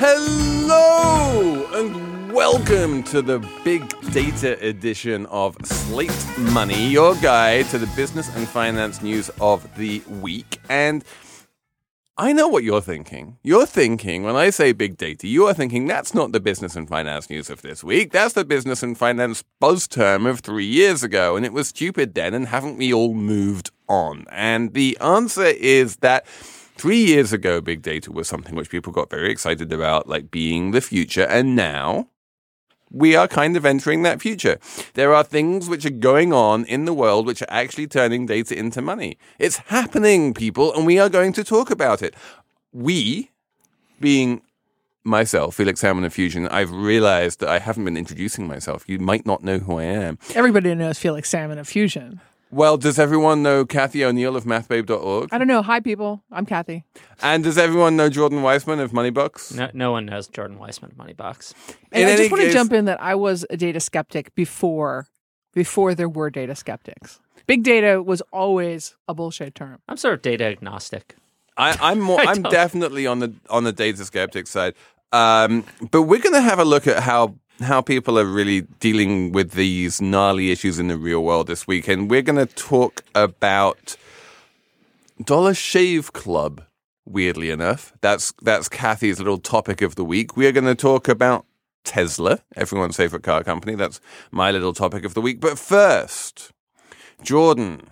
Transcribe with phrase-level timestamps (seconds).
[0.00, 3.82] Hello and welcome to the Big
[4.12, 10.00] Data edition of Slate Money, your guide to the business and finance news of the
[10.20, 10.60] week.
[10.68, 11.04] And
[12.16, 13.38] I know what you're thinking.
[13.42, 16.88] You're thinking, when I say big data, you are thinking that's not the business and
[16.88, 18.12] finance news of this week.
[18.12, 21.34] That's the business and finance buzz term of three years ago.
[21.34, 22.34] And it was stupid then.
[22.34, 24.26] And haven't we all moved on?
[24.30, 26.24] And the answer is that
[26.78, 30.70] Three years ago, big data was something which people got very excited about, like being
[30.70, 31.24] the future.
[31.24, 32.06] And now
[32.88, 34.58] we are kind of entering that future.
[34.94, 38.56] There are things which are going on in the world which are actually turning data
[38.56, 39.18] into money.
[39.40, 42.14] It's happening, people, and we are going to talk about it.
[42.72, 43.32] We,
[43.98, 44.42] being
[45.02, 48.84] myself, Felix Salmon of Fusion, I've realized that I haven't been introducing myself.
[48.88, 50.18] You might not know who I am.
[50.34, 52.20] Everybody knows Felix Salmon of Fusion.
[52.50, 55.28] Well, does everyone know Cathy O'Neil of mathbabe.org?
[55.32, 55.60] I don't know.
[55.60, 56.22] Hi, people.
[56.32, 56.84] I'm Cathy.
[57.20, 59.54] And does everyone know Jordan Weissmann of Moneybox?
[59.54, 61.52] No, no one knows Jordan Weissmann of Moneybox.
[61.92, 65.08] And In I just want to jump in that I was a data skeptic before
[65.52, 67.20] before there were data skeptics.
[67.46, 69.80] Big data was always a bullshit term.
[69.88, 71.16] I'm sort of data agnostic.
[71.58, 72.20] I, I'm more.
[72.20, 74.74] I I'm don't- definitely on the on the data skeptic side.
[75.12, 79.32] Um, but we're going to have a look at how how people are really dealing
[79.32, 83.02] with these gnarly issues in the real world this week, and we're going to talk
[83.14, 83.96] about
[85.22, 86.62] Dollar Shave Club.
[87.04, 90.36] Weirdly enough, that's that's Cathy's little topic of the week.
[90.36, 91.46] We are going to talk about
[91.82, 93.74] Tesla, everyone's favorite car company.
[93.74, 93.98] That's
[94.30, 95.40] my little topic of the week.
[95.40, 96.52] But first,
[97.22, 97.88] Jordan.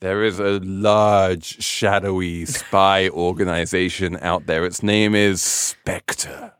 [0.00, 4.66] There is a large, shadowy spy organization out there.
[4.66, 6.52] Its name is Spectre.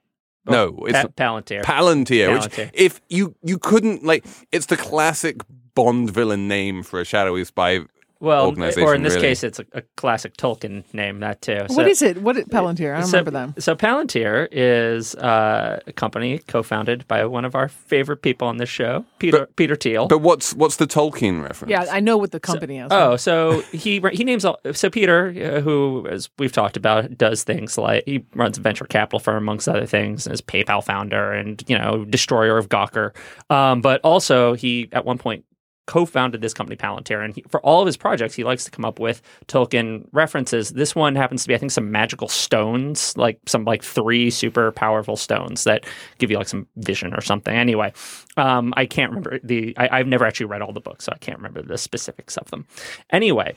[0.47, 1.63] Oh, no, it's Pa- Palantir.
[1.63, 2.33] Palantir.
[2.35, 2.71] Which, Palantir.
[2.75, 5.41] if you you couldn't like, it's the classic
[5.75, 7.81] Bond villain name for a shadowy spy
[8.21, 8.83] well, organization.
[8.89, 9.29] or in this really.
[9.29, 11.21] case, it's a, a classic Tolkien name.
[11.21, 11.61] That too.
[11.69, 12.23] So, what is it?
[12.23, 12.95] What is Palantir?
[12.95, 13.55] I don't so, remember them.
[13.59, 18.69] So Palantir is uh, a company co-founded by one of our favorite people on this
[18.69, 20.09] show, Peter Peter Thiel.
[20.09, 21.71] But what's what's the Tolkien reference?
[21.71, 22.89] Yeah, I know what the company is.
[22.91, 24.59] Oh, so he he names all.
[24.73, 28.85] So Peter, uh, who as we've talked about, does things like he runs a venture
[28.85, 33.15] capital firm amongst other things, is PayPal founder and you know destroyer of Gawker.
[33.51, 35.45] Um, but also he at one point
[35.87, 38.85] co-founded this company Palantir, and he, for all of his projects, he likes to come
[38.85, 40.71] up with Tolkien references.
[40.71, 44.73] This one happens to be, I think, some magical stones, like some like three super
[44.73, 45.85] powerful stones that
[46.19, 47.55] give you like some vision or something.
[47.55, 47.93] Anyway,
[48.37, 49.75] um, I can't remember the.
[49.77, 52.51] I, I've never actually read all the books, so I can't remember the specifics of
[52.51, 52.67] them.
[53.11, 53.55] Anyway.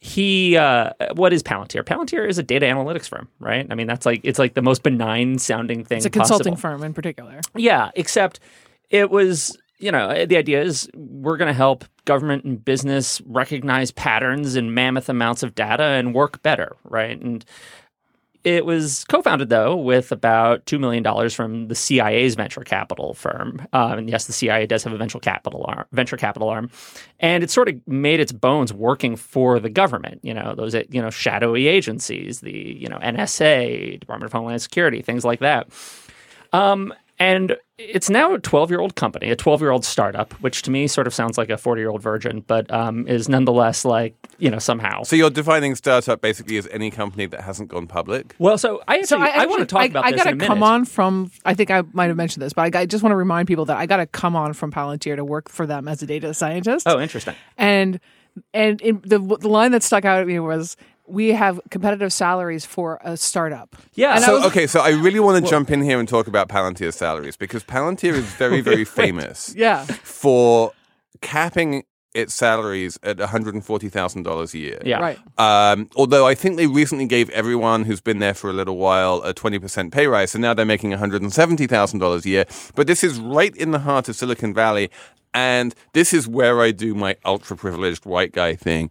[0.00, 1.82] He, uh, what is Palantir?
[1.82, 3.66] Palantir is a data analytics firm, right?
[3.68, 5.96] I mean, that's like it's like the most benign sounding thing.
[5.96, 6.70] it's a consulting possible.
[6.70, 7.40] firm in particular.
[7.56, 8.38] Yeah, except
[8.90, 13.90] it was, you know, the idea is we're going to help government and business recognize
[13.90, 17.20] patterns in mammoth amounts of data and work better, right?
[17.20, 17.44] And
[18.44, 23.66] it was co-founded though with about two million dollars from the CIA's venture capital firm.
[23.72, 26.70] Um, and yes, the CIA does have a venture capital arm, venture capital arm,
[27.20, 30.20] and it sort of made its bones working for the government.
[30.22, 35.02] You know, those you know shadowy agencies, the you know NSA, Department of Homeland Security,
[35.02, 35.68] things like that.
[36.52, 40.62] Um, and it's now a 12 year old company, a 12 year old startup, which
[40.62, 43.84] to me sort of sounds like a 40 year old virgin, but um, is nonetheless
[43.84, 45.02] like, you know, somehow.
[45.04, 48.34] So you're defining startup basically as any company that hasn't gone public.
[48.38, 50.34] well, so I actually, So I, want to talk I, about I this gotta in
[50.34, 50.48] a minute.
[50.48, 51.30] come on from.
[51.44, 53.46] I think I might have mentioned this, but I, got- I just want to remind
[53.48, 56.06] people that I got to come on from Palantir to work for them as a
[56.06, 56.86] data scientist.
[56.88, 57.34] Oh, interesting.
[57.56, 58.00] and
[58.54, 60.76] and in the the line that stuck out at me was
[61.08, 63.74] we have competitive salaries for a startup.
[63.94, 64.14] Yeah.
[64.14, 66.26] And I So was- okay, so I really want to jump in here and talk
[66.26, 69.84] about Palantir's salaries because Palantir is very, very famous Yeah.
[69.84, 70.72] for
[71.20, 71.84] capping
[72.14, 74.80] its salaries at $140,000 a year.
[74.84, 74.98] Yeah.
[74.98, 75.18] Right.
[75.38, 79.22] Um, although I think they recently gave everyone who's been there for a little while
[79.22, 80.32] a 20% pay rise.
[80.32, 82.44] So now they're making $170,000 a year.
[82.74, 84.90] But this is right in the heart of Silicon Valley.
[85.34, 88.90] And this is where I do my ultra privileged white guy thing.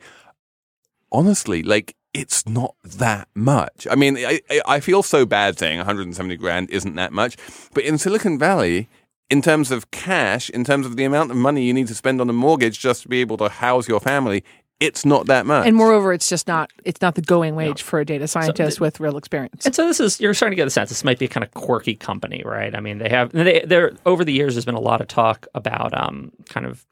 [1.11, 3.87] Honestly, like, it's not that much.
[3.89, 7.37] I mean, I, I- I feel so bad saying 170 grand isn't that much.
[7.73, 8.87] But in Silicon Valley,
[9.29, 12.21] in terms of cash, in terms of the amount of money you need to spend
[12.21, 14.43] on a mortgage just to be able to house your family,
[14.79, 15.65] it's not that much.
[15.67, 18.99] And moreover, it's just not it's not the going wage for a data scientist with
[18.99, 19.65] real experience.
[19.65, 21.43] And so this is you're starting to get the sense this might be a kind
[21.43, 22.75] of quirky company, right?
[22.75, 25.47] I mean, they have they they're over the years there's been a lot of talk
[25.55, 26.85] about um kind of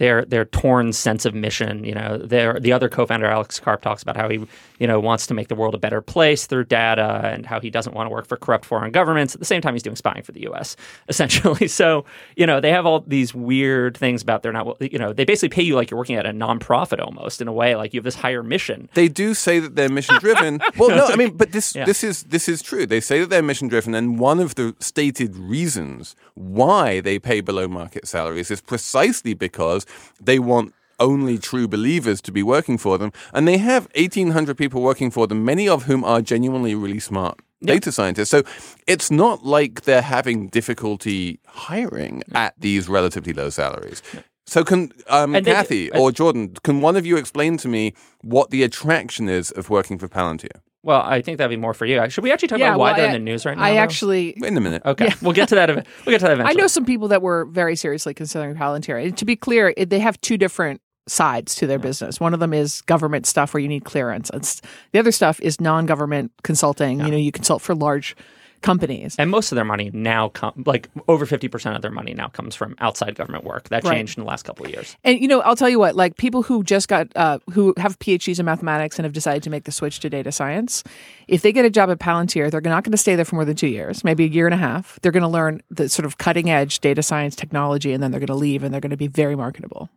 [0.00, 1.84] their their torn sense of mission.
[1.84, 4.38] You know, their the other co-founder Alex Karp talks about how he
[4.78, 7.68] you know wants to make the world a better place through data and how he
[7.68, 9.34] doesn't want to work for corrupt foreign governments.
[9.34, 10.74] At the same time, he's doing spying for the U.S.
[11.08, 11.68] essentially.
[11.68, 12.04] So
[12.34, 15.50] you know they have all these weird things about they're not you know they basically
[15.54, 18.04] pay you like you're working at a nonprofit almost in a way like you have
[18.04, 18.88] this higher mission.
[18.94, 20.60] they do say that they're mission driven.
[20.78, 21.84] well, no, I mean, but this Yeah.
[21.84, 22.86] this is this is true.
[22.86, 27.42] They say that they're mission driven, and one of the stated reasons why they pay
[27.42, 29.84] below market salaries is precisely because
[30.20, 34.56] they want only true believers to be working for them, and they have eighteen hundred
[34.56, 37.38] people working for them, many of whom are genuinely really smart.
[37.62, 38.30] Data scientists.
[38.30, 38.42] So
[38.86, 44.02] it's not like they're having difficulty hiring at these relatively low salaries.
[44.46, 48.62] So can um, Cathy or Jordan, can one of you explain to me what the
[48.62, 50.62] attraction is of working for Palantir?
[50.82, 52.08] Well, I think that'd be more for you.
[52.08, 53.62] Should we actually talk yeah, about why well, they're I- in the news right now?
[53.64, 53.78] I though?
[53.78, 54.82] actually In a minute.
[54.86, 55.68] Okay, we'll get to that.
[55.70, 59.02] ev- We'll get to that I know some people that were very seriously considering Palantir.
[59.04, 62.20] And to be clear, it, they have two different sides to their business.
[62.20, 64.30] One of them is government stuff where you need clearance.
[64.32, 64.62] It's,
[64.92, 67.00] the other stuff is non-government consulting.
[67.00, 68.16] You know, you consult for large
[68.62, 69.16] companies.
[69.18, 72.28] And most of their money now come like over fifty percent of their money now
[72.28, 73.68] comes from outside government work.
[73.68, 73.94] That Right.
[73.96, 74.96] changed in the last couple of years.
[75.04, 77.98] And you know, I'll tell you what, like people who just got uh, who have
[77.98, 80.82] PhDs in mathematics and have decided to make the switch to data science,
[81.28, 83.44] if they get a job at Palantir, they're not going to stay there for more
[83.44, 84.98] than two years, maybe a year and a half.
[85.02, 88.20] They're going to learn the sort of cutting edge data science technology, and then they're
[88.20, 89.88] going to leave, and they're going to be very marketable.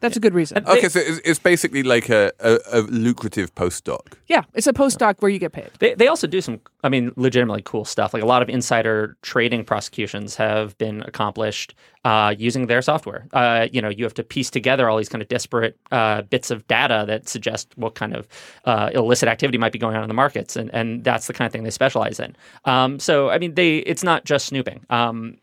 [0.00, 0.64] That's a good reason.
[0.66, 4.14] Okay, so it's, it's basically like a, a, a lucrative postdoc.
[4.28, 5.70] yeah, it's a postdoc where you get paid.
[5.78, 8.14] They they also do some, I mean, legitimately cool stuff.
[8.14, 11.74] Like a lot of insider trading prosecutions have been accomplished
[12.04, 13.26] uh, using their software.
[13.32, 16.50] Uh, you know, you have to piece together all these kind of disparate uh, bits
[16.50, 18.26] of data that suggest what kind of
[18.64, 21.46] uh, illicit activity might be going on in the markets, and and that's the kind
[21.46, 22.34] of thing they specialize in.
[22.64, 25.36] Um, so, I mean, they it's not just snooping, um,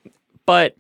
[0.46, 0.76] but.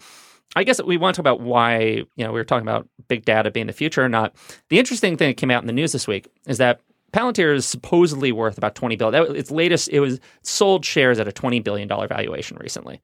[0.55, 3.25] I guess we want to talk about why, you know, we were talking about big
[3.25, 4.35] data being the future or not.
[4.69, 6.81] The interesting thing that came out in the news this week is that
[7.13, 9.11] Palantir is supposedly worth about 20 billion.
[9.23, 13.01] That, its latest, it was sold shares at a 20 billion dollar valuation recently.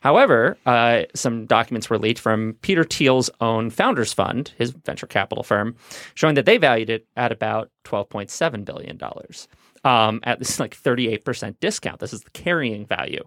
[0.00, 5.44] However, uh, some documents were leaked from Peter Thiel's own Founders Fund, his venture capital
[5.44, 5.76] firm,
[6.14, 9.48] showing that they valued it at about 12.7 billion dollars.
[9.84, 11.98] Um, at this like 38% discount.
[11.98, 13.24] This is the carrying value.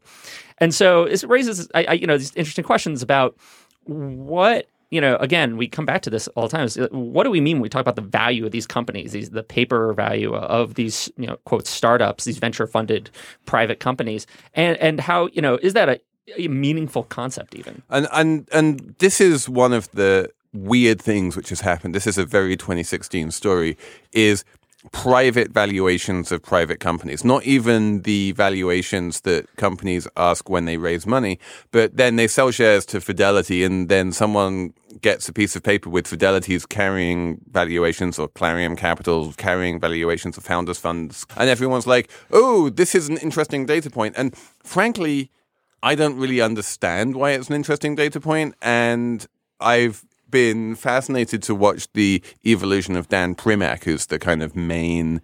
[0.59, 3.37] And so it raises, I, I, you know, these interesting questions about
[3.83, 7.23] what you know again we come back to this all the time is uh, what
[7.23, 9.93] do we mean when we talk about the value of these companies these the paper
[9.93, 13.09] value of these you know quote startups these venture funded
[13.45, 15.99] private companies and and how you know is that a,
[16.37, 21.49] a meaningful concept even And and and this is one of the weird things which
[21.49, 21.93] has happened.
[21.93, 23.77] This is a very 2016 story.
[24.13, 24.43] Is
[24.91, 31.05] private valuations of private companies, not even the valuations that companies ask when they raise
[31.05, 31.39] money,
[31.71, 35.89] but then they sell shares to Fidelity, and then someone gets a piece of paper
[35.89, 42.09] with Fidelity's carrying valuations or Clarion Capital carrying valuations of founders funds, and everyone's like,
[42.31, 45.31] "Oh, this is an interesting data point." And frankly,
[45.83, 49.25] I don't really understand why it's an interesting data point, and
[49.59, 55.21] I've been fascinated to watch the evolution of Dan Primack, who's the kind of main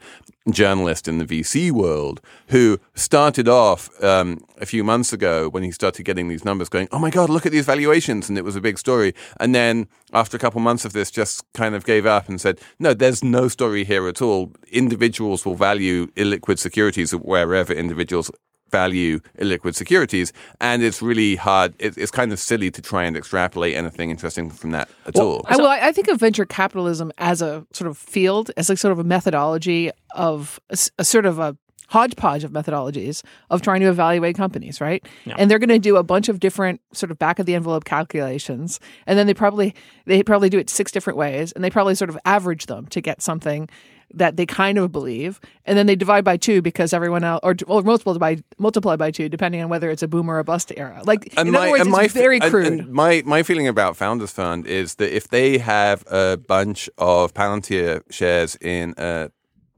[0.49, 5.71] journalist in the VC world, who started off um, a few months ago when he
[5.71, 8.27] started getting these numbers going, oh my God, look at these valuations.
[8.27, 9.13] And it was a big story.
[9.39, 12.59] And then after a couple months of this, just kind of gave up and said,
[12.79, 14.51] no, there's no story here at all.
[14.71, 18.31] Individuals will value illiquid securities wherever individuals
[18.71, 21.73] value illiquid securities, and it's really hard.
[21.79, 25.45] It, it's kind of silly to try and extrapolate anything interesting from that at all.
[25.47, 28.77] I, well, I I think of venture capitalism as a sort of field, as like
[28.77, 31.57] sort of a methodology of a sort of a
[31.89, 35.05] hodgepodge of methodologies of trying to evaluate companies, right?
[35.37, 37.83] And they're going to do a bunch of different sort of back of the envelope
[37.83, 39.75] calculations, and then they probably
[40.05, 43.01] they probably do it six different ways, and they probably sort of average them to
[43.01, 43.67] get something
[44.13, 47.55] that they kind of believe, and then they divide by two because everyone else, or,
[47.67, 50.71] or multiple by multiply by two, depending on whether it's a boom or a bust
[50.77, 51.01] era.
[51.05, 52.67] Like in other words, it's fe- very crude.
[52.67, 57.33] and my my feeling about Founders Fund is that if they have a bunch of
[57.33, 59.29] Palantir shares in a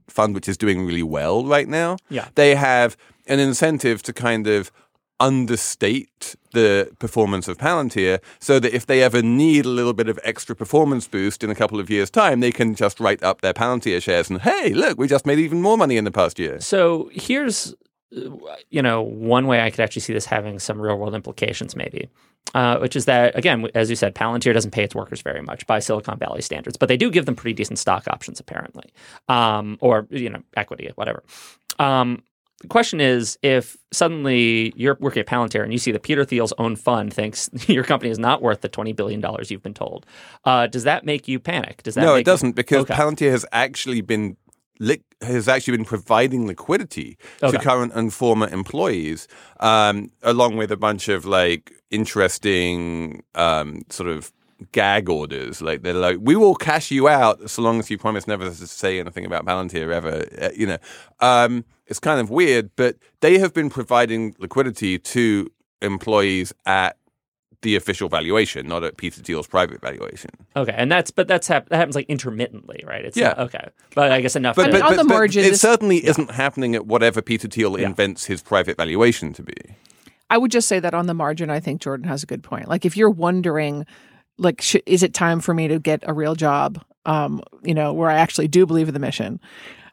[0.08, 2.28] fund which is doing really well right now, Yeah.
[2.36, 2.96] they have
[3.28, 4.72] an incentive to kind of
[5.30, 10.20] understate the performance of Palantir so that if they ever need a little bit of
[10.24, 13.54] extra performance boost in a couple of years time they can just write up their
[13.54, 16.60] Palantir shares and hey look we just made even more money in the past year
[16.60, 17.74] So here's,
[18.70, 22.10] you know, one way I could actually see this having some real world implications, maybe,
[22.54, 25.66] uh, which is that, again, as you said, Palantir doesn't pay its workers very much
[25.68, 28.88] by Silicon Valley standards, but they do give them pretty decent stock options, apparently,
[29.30, 31.24] um, or, you know, equity, whatever.
[31.80, 32.24] Um,
[32.64, 36.54] the question is if suddenly you're working at Palantir and you see that Peter Thiel's
[36.58, 40.06] own fund thinks your company is not worth the $20 billion you've been told,
[40.46, 41.84] uh, does that make you panic?
[41.84, 42.94] Does that no, make it doesn't because Okay.
[42.94, 44.38] Palantir has actually been
[44.80, 47.58] li- has actually been providing liquidity Okay.
[47.58, 49.28] to current and former employees,
[49.60, 54.32] um, along with a bunch of like interesting um, sort of
[54.72, 55.62] gag orders.
[55.62, 58.54] Like they're like, we will cash you out so long as you promise never to
[58.68, 60.26] say anything about Palantir ever.
[60.42, 60.78] Uh, you know,
[61.20, 65.50] um, it's kind of weird, but they have been providing liquidity to
[65.82, 66.98] employees at
[67.62, 70.30] the official valuation, not at Peter Thiel's private valuation.
[70.56, 73.06] Okay, and that's but that's hap- that happens like intermittently, right?
[73.06, 73.30] It's Yeah.
[73.30, 74.58] not- okay, but I guess enough.
[74.58, 77.22] But, to- mean, but, on the but margin, it this- certainly isn't happening at whatever
[77.22, 77.86] Peter Thiel Yeah.
[77.88, 79.54] invents his private valuation to be.
[80.30, 82.68] I would just say that on the margin, I think Jordan has a good point.
[82.68, 83.86] Like if you're wondering,
[84.38, 86.84] like, sh- is it time for me to get a real job?
[87.06, 89.40] Um, you know, where I actually do believe in the mission,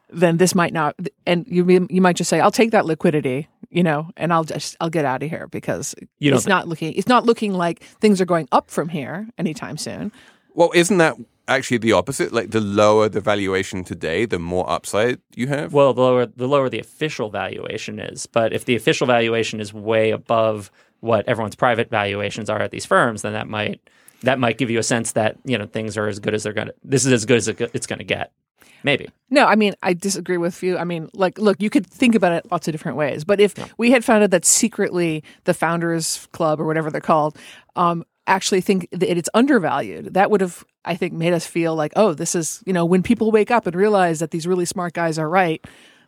[0.09, 0.95] then this might not.
[1.25, 4.77] And you you might just say, I'll take that liquidity, you know, and I'll just
[4.79, 7.53] I'll get out of here because You don't it's think- not looking it's not looking
[7.53, 10.11] like things are going up from here anytime soon.
[10.53, 11.15] Well, isn't that
[11.49, 12.31] actually the opposite?
[12.31, 15.73] Like the lower the valuation today, the more upside you have.
[15.73, 19.73] well, the lower the lower the official valuation is, but if the official valuation is
[19.73, 20.71] way above
[21.01, 23.81] what everyone's private valuations are at these firms, then that might
[24.21, 26.53] that might give you a sense that you know things are as good as they're
[26.53, 26.73] gonna.
[26.83, 28.31] This is as good as it's gonna get.
[28.83, 29.09] Maybe.
[29.29, 30.75] No, I mean, I disagree with you.
[30.77, 33.23] I mean, like, look, you could think about it lots of different ways.
[33.23, 37.37] But if we had found out that secretly the Founders Club or whatever they're called
[37.75, 41.93] um, actually think that it's undervalued, that would have, I think, made us feel like,
[41.95, 44.93] oh, this is, you know, when people wake up and realize that these really smart
[44.93, 45.63] guys are right,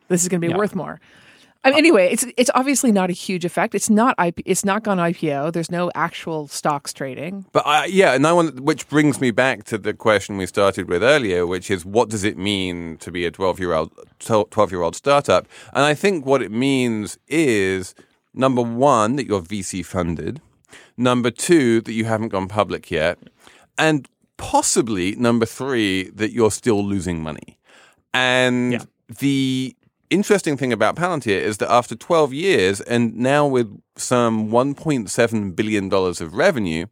[0.08, 0.58] this is going to be Yeah.
[0.58, 1.00] worth more.
[1.66, 3.74] I mean, anyway, it's it's obviously not a huge effect.
[3.74, 5.54] It's not IP, it's not gone IPO.
[5.54, 7.46] There's no actual stocks trading.
[7.54, 10.90] But I, yeah, and I want, which brings me back to the question we started
[10.90, 14.72] with earlier, which is what does it mean to be a twelve year old twelve
[14.72, 15.48] year old startup?
[15.74, 17.96] And I think what it means is
[18.34, 20.42] number one that you're VC funded,
[20.98, 23.20] number two that you haven't gone public yet,
[23.78, 27.58] and possibly number three that you're still losing money.
[28.14, 28.80] And Yeah.
[29.20, 29.76] the
[30.14, 35.90] interesting thing about Palantir is that after 12 years and now with some 1.7 billion
[35.90, 36.86] dollars of revenue,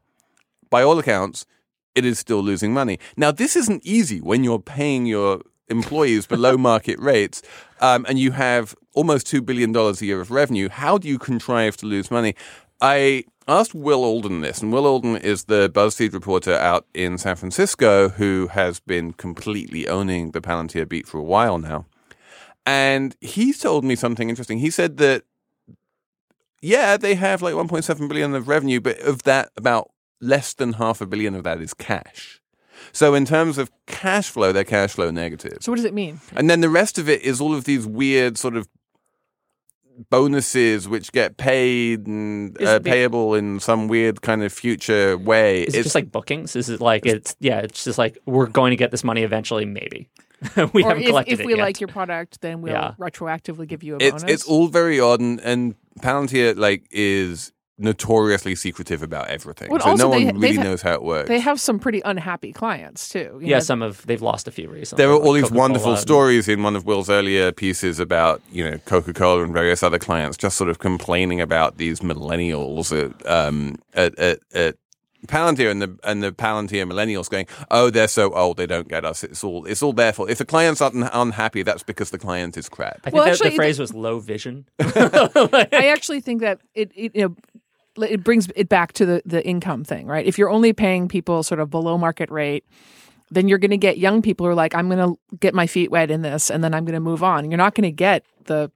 [0.69, 1.45] by all accounts,
[1.93, 2.99] it is still losing money.
[3.17, 7.41] Now, this isn't easy when you're paying your employees below market rates
[7.79, 10.69] um, and you have almost $2 billion a year of revenue.
[10.69, 12.35] How do you contrive to lose money?
[12.79, 17.35] I asked Will Alden this, and Will Alden is the BuzzFeed reporter out in San
[17.35, 21.85] Francisco who has been completely owning the Palantir beat for a while now.
[22.65, 24.59] And he told me something interesting.
[24.59, 25.23] He said that,
[26.61, 31.01] yeah, they have like 1.7 billion of revenue, but of that, about less than half
[31.01, 32.39] a billion of that is cash.
[32.91, 35.57] So in terms of cash flow, they're cash flow negative.
[35.61, 36.19] So what does it mean?
[36.35, 38.67] And then the rest of it is all of these weird sort of
[40.09, 45.63] bonuses which get paid and uh, be- payable in some weird kind of future way.
[45.63, 46.55] Is it just like bookings?
[46.55, 47.59] Is it like it's yeah?
[47.59, 50.09] It's just like we're going to get this money eventually, maybe.
[50.73, 51.61] we or haven't if, collected if it we yet.
[51.61, 52.93] like your product, then we'll Yeah.
[52.99, 54.31] retroactively give you a it's bonus.
[54.33, 59.69] it's all very odd and, and Palantir like is notoriously secretive about everything.
[59.71, 61.27] Well, so also no one they- really they've- knows how it works.
[61.29, 63.39] They have some pretty unhappy clients too.
[63.41, 63.59] you yeah, know.
[63.61, 65.01] some of they've lost a few recently.
[65.03, 67.99] There are like all these Coca-Cola wonderful and- stories in one of Will's earlier pieces
[67.99, 72.01] about, you know, Coca Cola and various other clients just sort of complaining about these
[72.01, 74.75] millennials at, um, at, at, at
[75.27, 79.05] Palantir and the and the Palantir millennials going, oh, they're so old, they don't get
[79.05, 79.23] us.
[79.23, 80.29] It's all it's all their fault.
[80.29, 83.01] If the client's un- unhappy, that's because the client is crap.
[83.03, 84.65] I think Well, that actually, the phrase was low vision.
[84.79, 87.35] I actually think that it, it you
[87.97, 90.25] know it brings it back to the the income thing, right?
[90.25, 92.65] If you're only paying people sort of below market rate,
[93.29, 95.67] then you're going to get young people who are like, I'm going to get my
[95.67, 97.49] feet wet in this, and then I'm going to move on.
[97.49, 98.71] You're not going to get the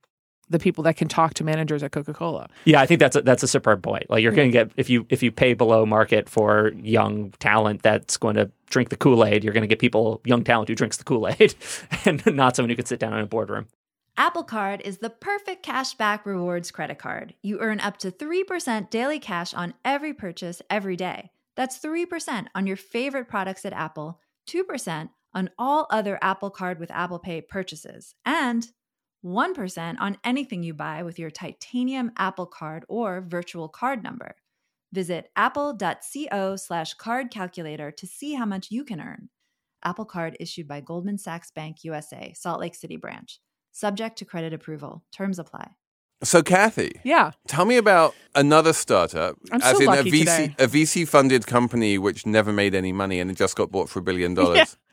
[0.49, 2.47] the people that can talk to managers at Coca Cola.
[2.65, 4.09] Yeah, I think that's a, that's a superb point.
[4.09, 7.81] Like you're going to get if you if you pay below market for young talent
[7.81, 10.75] that's going to drink the Kool Aid, you're going to get people young talent who
[10.75, 11.55] drinks the Kool Aid,
[12.05, 13.67] and not someone who could sit down in a boardroom.
[14.17, 17.33] Apple Card is the perfect cashback rewards credit card.
[17.41, 21.31] You earn up to 3% daily cash on every purchase every day.
[21.55, 26.91] That's 3% on your favorite products at Apple, 2% on all other Apple Card with
[26.91, 28.69] Apple Pay purchases, and
[29.25, 34.35] 1% on anything you buy with your titanium Apple Card or virtual card number.
[34.93, 39.29] Visit apple.co slash card calculator to see how much you can earn.
[39.83, 43.39] Apple Card issued by Goldman Sachs Bank USA, Salt Lake City branch.
[43.71, 45.03] Subject to credit approval.
[45.11, 45.71] Terms apply.
[46.23, 47.31] So, Cathy, Yeah.
[47.47, 50.55] tell me about another startup, I'm as so in a VC, today.
[50.57, 53.99] a VC funded company which never made any money and it just got bought for
[53.99, 54.77] a billion dollars.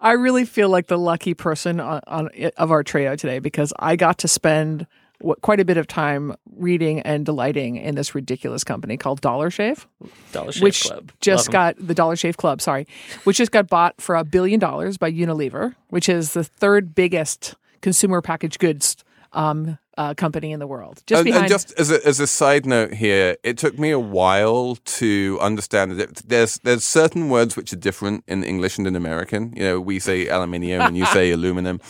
[0.00, 3.96] I really feel like the lucky person on, on of our trio today because I
[3.96, 4.86] got to spend
[5.20, 9.50] what, quite a bit of time reading and delighting in this ridiculous company called Dollar
[9.50, 9.88] Shave,
[10.32, 11.12] Dollar Shave which Club.
[11.20, 12.86] just got the Dollar Shave Club, sorry,
[13.24, 17.56] which just got bought for a billion dollars by Unilever, which is the third biggest
[17.80, 18.96] consumer packaged goods
[19.32, 21.02] um, uh, company in the world.
[21.06, 23.98] Just and, and just as a, as a side note here, it took me a
[23.98, 28.86] while to understand that it- there's there's certain words which are different in English and
[28.86, 29.52] in American.
[29.56, 31.80] You know, we say aluminium and you say aluminum.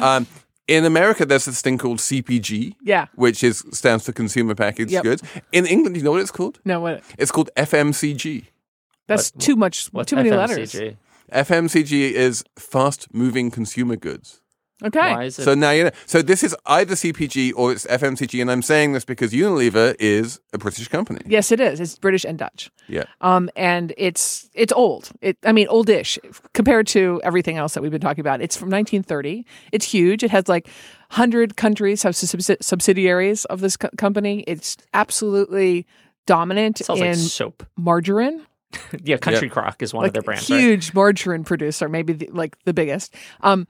[0.00, 0.26] Um,
[0.68, 5.02] in America, there's this thing called CPG, yeah, which is stands for consumer packaged Yep.
[5.04, 5.22] goods.
[5.52, 6.58] In England, you know what it's called?
[6.64, 7.02] no, what?
[7.18, 8.44] It's called FMCG.
[9.08, 10.72] That's too much, What's too many letters.
[10.74, 10.96] FMCG?
[11.32, 14.41] FMCG is fast moving consumer goods.
[14.84, 15.44] Okay, Why is it?
[15.44, 15.90] So now you know.
[16.06, 20.40] So this is either CPG or it's FMCG, and I'm saying this because Unilever is
[20.52, 21.20] a British company.
[21.26, 21.78] yes, it is.
[21.80, 22.70] It's British and Dutch.
[22.88, 23.04] Yeah.
[23.20, 25.10] um, and it's it's old.
[25.20, 26.18] It, I mean, oldish
[26.52, 28.40] compared to everything else that we've been talking about.
[28.42, 29.46] It's from 1930.
[29.70, 30.22] It's huge.
[30.24, 30.68] It has like
[31.10, 34.44] hundred countries have subsi- subsidiaries of this co- company.
[34.46, 35.86] It's absolutely
[36.26, 37.66] dominant It smells in like soap.
[37.76, 38.44] margarine.
[39.04, 40.48] Yeah, Country Crock is one like of their brands.
[40.48, 40.58] right?
[40.58, 43.14] huge margarine producer, maybe the, like the biggest.
[43.42, 43.66] Um,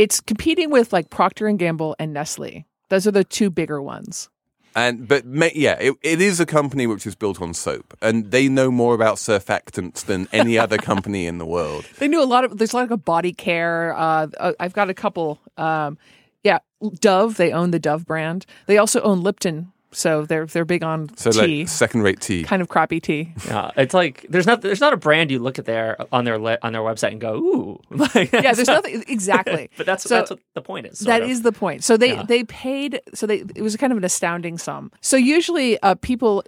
[0.00, 2.64] it's competing with like Procter and Gamble and Nestle.
[2.88, 4.30] Those are the two bigger ones.
[4.74, 8.48] And but yeah, it, it is a company which is built on soap, and they
[8.48, 11.84] know more about surfactants than any other company in the world.
[11.98, 12.56] They knew a lot of.
[12.56, 13.94] There's a lot of body care.
[13.94, 15.38] Uh, uh, I've got a couple.
[15.58, 15.98] Um,
[16.44, 16.60] yeah,
[17.00, 17.36] Dove.
[17.36, 18.46] They own the Dove brand.
[18.66, 22.44] They also own Lipton, so they're they're big on So tea, like second-rate tea.
[22.44, 23.32] kind of crappy tea.
[23.46, 26.38] Yeah, it's like there's not there's not a brand you look at their on their
[26.38, 27.80] le- on their website and go ooh.
[27.90, 29.68] Like, Yeah, there's nothing exactly.
[29.76, 31.00] But that's So- that's what the point is.
[31.00, 31.82] That sort is the point.
[31.84, 32.22] So they Yeah.
[32.22, 33.00] they paid.
[33.14, 34.90] So they it was kind of an astounding sum.
[35.00, 36.44] So usually uh, people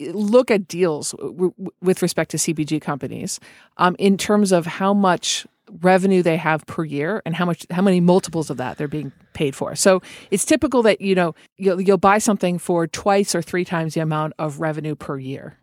[0.00, 3.38] look at deals w- w- with respect to CPG companies
[3.76, 7.82] um, in terms of how much revenue they have per year and how much how
[7.82, 9.74] many multiples of that they're being paid for.
[9.74, 13.94] So it's typical that you know you'll, you'll buy something for twice or three times
[13.94, 15.58] the amount of revenue per year.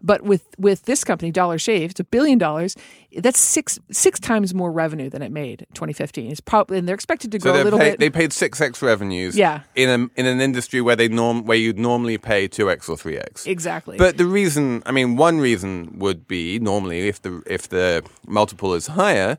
[0.00, 2.74] But with with this company, Dollar Shave, it's a billion dollars.
[3.16, 6.30] That's six six times more revenue than it made in 2015.
[6.30, 8.00] It's probably and they're expected to So grow a little paid, bit.
[8.00, 9.36] they paid six x revenues.
[9.36, 9.60] Yeah.
[9.74, 12.96] In a in an industry where they norm where you'd normally pay two x or
[12.96, 13.46] three x.
[13.46, 13.96] exactly.
[13.98, 18.74] But the reason, I mean, one reason would be normally if the if the multiple
[18.74, 19.38] is higher,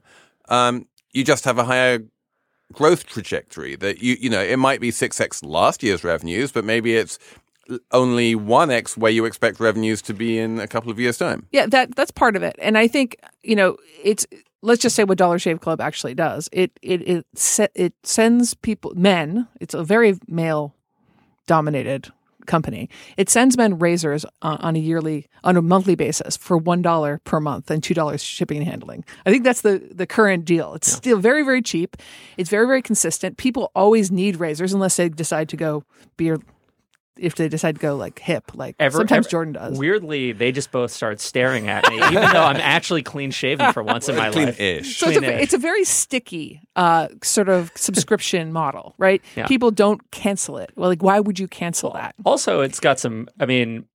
[0.49, 1.99] um, you just have a higher
[2.71, 3.75] growth trajectory.
[3.75, 7.19] That you you know it might be six x last year's revenues, but maybe it's
[7.91, 11.47] only one x where you expect revenues to be in a couple of years' time.
[11.52, 12.56] Yeah, that that's part of it.
[12.60, 14.26] And I think, you know, it's
[14.62, 16.49] let's just say what Dollar Shave Club actually does.
[16.52, 20.76] It it it se- it sends people men, it's a very male
[21.45, 22.12] dominated
[22.45, 22.89] company.
[23.17, 27.39] It sends men razors on, on a yearly on a monthly basis for $1 per
[27.39, 29.06] month and $2 shipping and handling.
[29.26, 30.73] I think that's the the current deal.
[30.73, 31.97] It's still very very cheap.
[32.38, 33.38] It's very very consistent.
[33.38, 35.84] People always need razors unless they decide to go
[36.17, 36.38] beer
[37.17, 39.78] if they decide to go like hip like Ever- sometimes ever- Jordan does.
[39.78, 43.84] Weirdly, they just both start staring at me, even though I'm actually clean shaven for
[43.84, 44.56] once in my life.
[44.58, 44.97] Clean-ish.
[44.97, 45.41] So it's a, Clean-ish.
[45.43, 49.21] it's a very sticky uh, sort of subscription model, right?
[49.36, 49.47] Yeah.
[49.47, 50.71] People don't cancel it.
[50.76, 52.15] Well, like, why would you cancel that?
[52.26, 53.28] Also, it's got some.
[53.39, 53.86] I mean,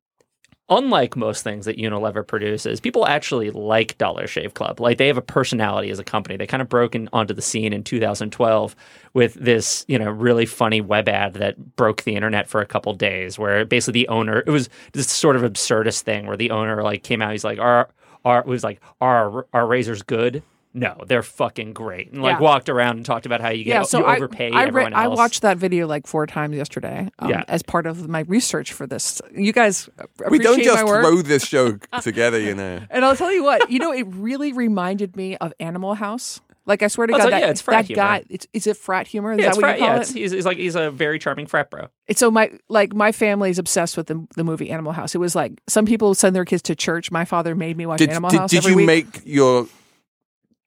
[0.71, 4.81] unlike most things that Unilever produces, people actually like Dollar Shave Club.
[4.81, 6.37] Like they have a personality as a company.
[6.37, 8.77] They kind of broke in, onto the scene in 2012
[9.15, 12.93] with this, you know, really funny web ad that broke the internet for a couple
[12.95, 16.83] days, where basically the owner it was this sort of absurdist thing where the owner
[16.83, 17.89] like came out, he's like, "Are
[18.25, 20.43] are was like, are our razors good?"
[20.79, 22.41] No, they're fucking great, and like Yeah.
[22.41, 24.95] walked around and talked about how you get yeah, so you I, overpay I, everyone
[24.95, 25.17] I else.
[25.17, 27.45] watched that video like four times yesterday um, Yeah.
[27.49, 29.21] as part of my research for this.
[29.35, 31.05] You guys appreciate We don't just my work.
[31.05, 32.81] throw this show together, you know.
[32.91, 36.41] And I'll tell you what, you know, it really reminded me of Animal House.
[36.67, 38.03] Like I swear to Oh, God, so, that, yeah, it's frat that humor.
[38.03, 38.25] guy.
[38.29, 39.33] It's, is it frat humor?
[39.33, 40.03] Is Yeah, that it's what frat, you call yeah it?
[40.03, 41.87] it's, he's, he's like he's a very charming frat bro.
[42.09, 45.15] It's so my like my family is obsessed with the the movie Animal House.
[45.15, 47.11] It was like some people send their kids to church.
[47.11, 48.87] My father made me watch Did, Animal did, House did every you week.
[48.87, 49.67] make your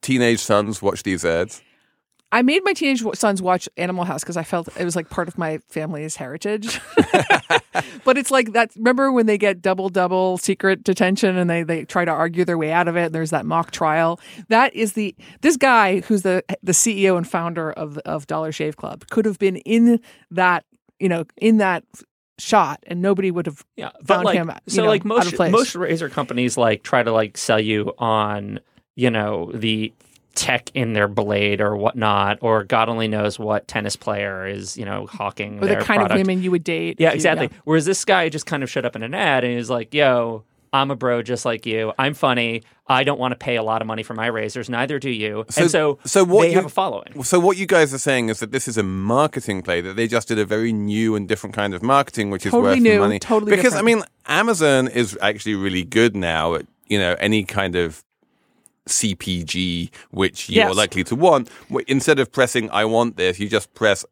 [0.02, 1.62] teenage sons watch these ads?
[2.34, 5.28] I made my teenage sons watch Animal House because I felt it was like part
[5.28, 6.80] of my family's heritage.
[8.06, 8.72] but it's like that.
[8.78, 12.58] Remember when they get double double secret detention and they they try to argue their
[12.58, 13.08] way out of it?
[13.08, 14.18] And there's that mock trial.
[14.48, 18.78] That is the this guy who's the the CEO and founder of of Dollar Shave
[18.78, 20.00] Club could have been in
[20.32, 20.64] that
[21.00, 21.84] you know in that
[22.40, 24.52] shot and nobody would have Yeah, found like, him.
[24.68, 25.52] so know, like out most of place.
[25.52, 28.60] most razor companies like try to like sell you on
[28.95, 29.91] you know the
[30.34, 34.86] tech in their blade or whatnot, or God only knows what tennis player is you
[34.86, 36.12] know hawking or the their kind product.
[36.12, 36.99] of women you would date.
[36.99, 37.49] Yeah, if you- exactly.
[37.65, 39.93] Whereas this guy just kind of showed up in an ad and he was like,
[39.93, 41.91] "Yo, I'm a bro just like you.
[41.99, 42.63] I'm funny.
[42.88, 44.69] I don't want to pay a lot of money for my razors.
[44.69, 47.23] Neither do you." So- and so, so what they you- have a following.
[47.23, 50.08] So what you guys are saying is that this is a marketing play that they
[50.08, 53.19] just did a very new and different kind of marketing, which is worth new, money.
[53.19, 53.84] totally because different.
[53.84, 58.01] I mean, Amazon is actually really good now at you know any kind of
[58.88, 61.50] CPG which you are likely to want.
[61.88, 64.06] Instead of pressing "I want this," you just press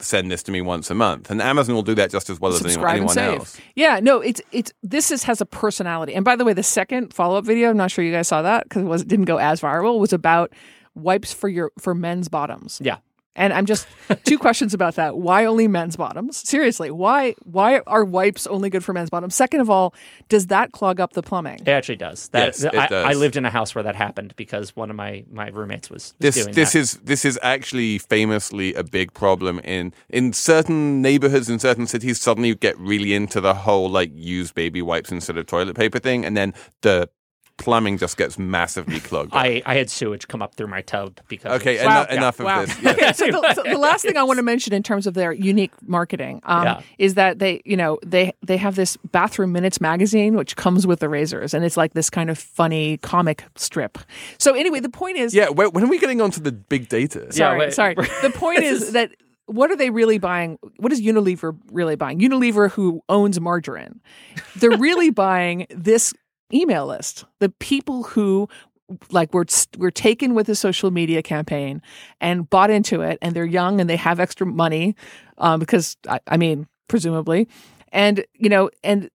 [0.00, 2.52] "Send this to me once a month," and Amazon will do that just as well
[2.52, 3.38] as anyone, subscribe and anyone save.
[3.38, 3.60] else.
[3.74, 6.14] Yeah, no, it's it's this is has a personality.
[6.14, 8.42] And by the way, the second follow up video, I'm not sure you guys saw
[8.42, 9.98] that because it was it didn't go as viral.
[9.98, 10.52] Was about
[10.94, 12.80] wipes for your for men's bottoms.
[12.82, 12.98] Yeah.
[13.36, 13.86] And I'm just
[14.24, 15.16] two questions about that.
[15.16, 16.36] Why only men's bottoms?
[16.48, 19.34] Seriously, why why are wipes only good for men's bottoms?
[19.34, 19.92] Second of all,
[20.28, 21.58] does that clog up the plumbing?
[21.60, 22.28] It actually does.
[22.28, 23.06] That, Yes, it I, does.
[23.06, 25.94] I lived in a house where that happened because one of my, my roommates was,
[25.94, 26.78] was This doing this that.
[26.78, 32.20] is this is actually famously a big problem in in certain neighborhoods in certain cities.
[32.20, 35.98] Suddenly, you get really into the whole like use baby wipes instead of toilet paper
[35.98, 37.08] thing, and then the
[37.56, 39.30] plumbing just gets massively clogged.
[39.32, 42.06] I, I had sewage come up through my tub because okay, of- eno- Wow.
[42.10, 42.62] enough Wow.
[42.62, 42.78] of this.
[42.82, 42.90] Yeah.
[42.92, 45.32] Okay, so the, so the last thing I want to mention in terms of their
[45.32, 46.80] unique marketing um, Yeah.
[46.98, 51.00] is that they, you know, they they have this bathroom minutes magazine which comes with
[51.00, 53.98] the razors, and it's like this kind of funny comic strip.
[54.38, 57.32] So anyway, the point is, Yeah, when, when are we getting onto the big data?
[57.32, 57.72] sorry, wait.
[57.74, 57.94] sorry.
[58.22, 59.12] The point is is- that
[59.46, 60.58] what are they really buying?
[60.78, 62.18] What is Unilever really buying?
[62.18, 64.00] Unilever, who owns margarine,
[64.56, 66.14] they're really buying this
[66.52, 67.24] email list.
[67.40, 68.48] The people who
[69.10, 69.46] like were
[69.78, 71.80] were taken with a social media campaign
[72.20, 74.94] and bought into it, and they're young and they have extra money
[75.38, 77.48] um, because I, I mean, presumably,
[77.92, 79.10] and you know, and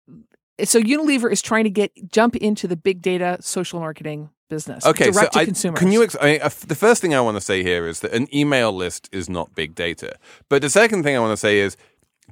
[0.64, 4.86] so Unilever is trying to get jump into the big data social marketing business.
[4.86, 5.80] Okay, direct so to I, consumers.
[5.80, 6.04] can you?
[6.04, 8.34] Ex- I mean, uh, the first thing I want to say here is that an
[8.36, 10.18] email list is not big data.
[10.50, 11.78] But the second thing I want to say is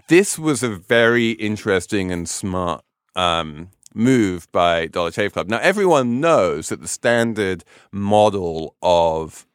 [0.07, 2.83] this was a very interesting and smart
[3.15, 5.49] um, move by Dollar Shave Club.
[5.49, 9.45] Now, everyone knows that the standard model of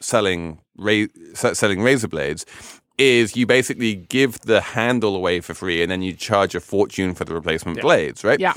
[0.00, 2.44] selling ra- selling razor blades
[2.98, 7.14] is you basically give the handle away for free and then you charge a fortune
[7.14, 8.40] for the replacement blades, right?
[8.40, 8.54] Yeah.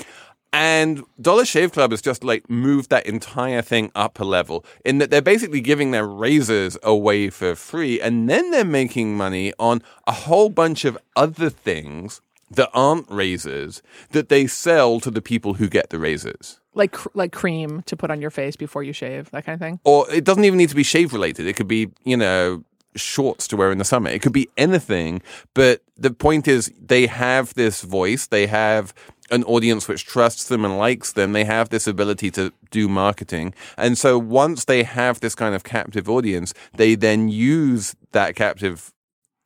[0.51, 4.97] And Dollar Shave Club has just like moved that entire thing up a level in
[4.97, 9.83] that they're basically giving their razors away for free and then they're making money on
[10.07, 13.81] a whole bunch of other things that aren't um razors
[14.11, 16.59] that they sell to the people who get the razors.
[16.73, 19.59] like cr- like cream to put on your face before you shave, that kind of
[19.59, 19.79] thing.
[19.83, 21.47] Or it doesn't even need to be shave related.
[21.47, 22.63] It could be, you know,
[22.95, 24.09] shorts to wear in the summer.
[24.09, 25.21] It could be anything.
[25.53, 28.27] But the point is, they have this voice.
[28.27, 28.93] They have
[29.31, 31.33] an audience which trusts them and likes them.
[31.33, 33.53] They have this ability to do marketing.
[33.77, 38.91] And so once they have this kind of captive audience, they then use that captive.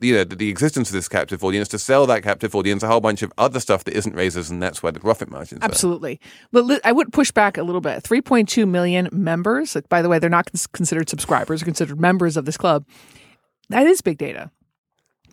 [0.03, 2.87] You know, the, the existence of this captive audience to sell that captive audience a
[2.87, 5.65] whole bunch of other stuff that isn't razors, and that's where the profit margins are.
[5.65, 6.19] Absolutely.
[6.51, 8.03] But I would push back a little bit.
[8.03, 9.77] 3.2 million members.
[9.89, 12.85] By the way, they're not cons- considered subscribers, they're considered members of this club.
[13.69, 14.51] That is big data.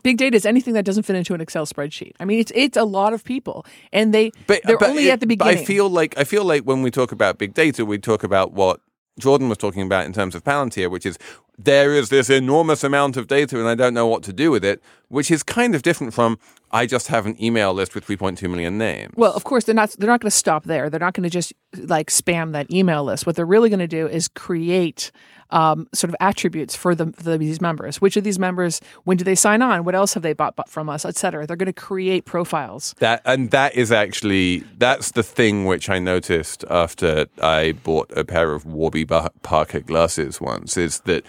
[0.03, 2.13] Big data is anything that doesn't fit into an Excel spreadsheet.
[2.19, 5.13] I mean, it's it's a lot of people, and they but, they're but only it-
[5.13, 5.59] at the but beginning.
[5.59, 8.53] I feel like I feel like when we talk about big data, we talk about
[8.53, 8.81] what
[9.19, 11.19] Jordan was talking about in terms of Palantir, which is
[11.65, 14.65] there is this enormous amount of data and I don't know what to do with
[14.65, 16.39] it, which is kind of different from
[16.73, 19.13] I just have an email list with 3.2 million names.
[19.17, 19.91] Well, of course, they're not.
[19.99, 20.89] They're not going to stop there.
[20.89, 23.27] They're not going to just like spam that email list.
[23.27, 25.11] What they're really going to do is create
[25.51, 28.01] um, sort of attributes for the, the these members.
[28.01, 28.81] Which of these members?
[29.03, 29.85] When do they sign on?
[29.85, 31.45] What else have they bought, bought from us, et cetera?
[31.45, 32.95] They're going to create profiles.
[32.99, 38.25] That and that is actually that's the thing which I noticed after I bought a
[38.25, 41.25] pair of Warby Parker glasses once is that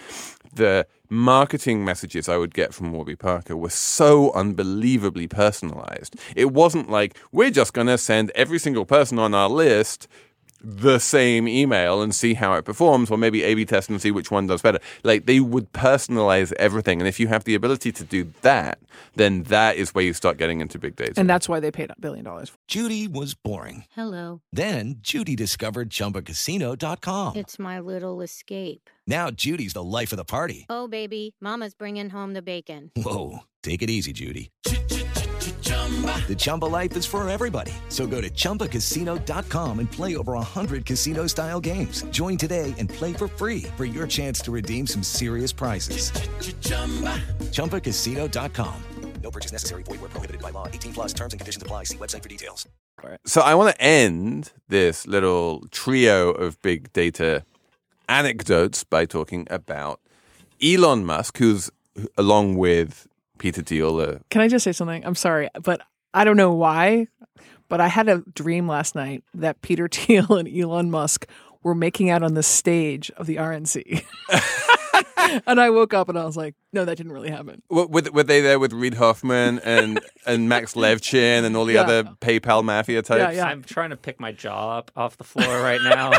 [0.52, 6.16] the marketing messages I would get from Warby Parker were so unbelievably personalized.
[6.36, 10.08] It wasn't like we're just going to send every single person on our list
[10.62, 14.30] the same email and see how it performs, or maybe A/B test and see which
[14.30, 14.78] one does better.
[15.02, 18.78] Like they would personalize everything, and if you have the ability to do that,
[19.16, 21.14] then that is where you start getting into big data.
[21.16, 22.52] And that's why they paid a billion dollars.
[22.68, 23.84] Judy was boring.
[23.92, 24.40] Hello.
[24.52, 27.36] Then Judy discovered ChumbaCasino.com.
[27.36, 28.88] It's my little escape.
[29.06, 30.66] Now Judy's the life of the party.
[30.70, 32.90] Oh, baby, Mama's bringing home the bacon.
[32.96, 34.50] Whoa, take it easy, Judy.
[35.62, 37.72] The Chumba life is for everybody.
[37.88, 42.04] So go to ChumbaCasino.com and play over 100 casino-style games.
[42.04, 46.12] Join today and play for free for your chance to redeem some serious prizes.
[47.50, 48.74] ChumbaCasino.com.
[49.22, 49.82] No purchase necessary.
[49.84, 50.66] Void where prohibited by law.
[50.66, 51.84] 18 plus terms and conditions apply.
[51.84, 52.66] See website for details.
[53.24, 57.44] So I want to end this little trio of big data
[58.08, 60.00] anecdotes by talking about
[60.62, 61.70] Elon Musk, who's
[62.16, 63.08] along with
[63.42, 65.04] Peter uh, Can I just say something?
[65.04, 65.80] I'm sorry, but
[66.14, 67.08] I don't know why,
[67.68, 71.26] but I had a dream last night that Peter Thiel and Elon Musk
[71.64, 74.04] were making out on the stage of the RNC.
[75.46, 77.62] and I woke up and I was like, no, that didn't really happen.
[77.68, 81.74] were, were were they there with Reid Hoffman and and Max Levchin and all the
[81.74, 81.82] Yeah.
[81.82, 83.20] other PayPal mafia types?
[83.20, 83.30] yeah.
[83.30, 83.44] yeah.
[83.46, 86.12] I'm trying to pick my jaw up off the floor right now.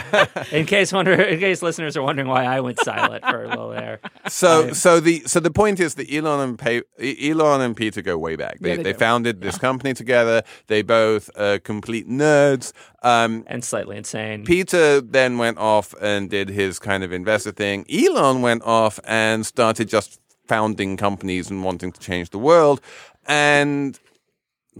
[0.52, 3.70] in case wonder, in case listeners are wondering why I went silent for a little
[3.70, 4.00] there.
[4.28, 8.18] So so the so the point is that Elon and Pay, Elon and Peter go
[8.18, 8.60] way back.
[8.60, 10.44] They Yeah, they they founded this company together.
[10.68, 12.72] They both are complete nerds.
[13.02, 14.46] Um, And slightly insane.
[14.46, 17.86] Peter then went off and did his kind of investor thing.
[17.92, 20.20] Elon went off and started just
[20.54, 22.80] founding companies and wanting to change the world
[23.26, 24.00] and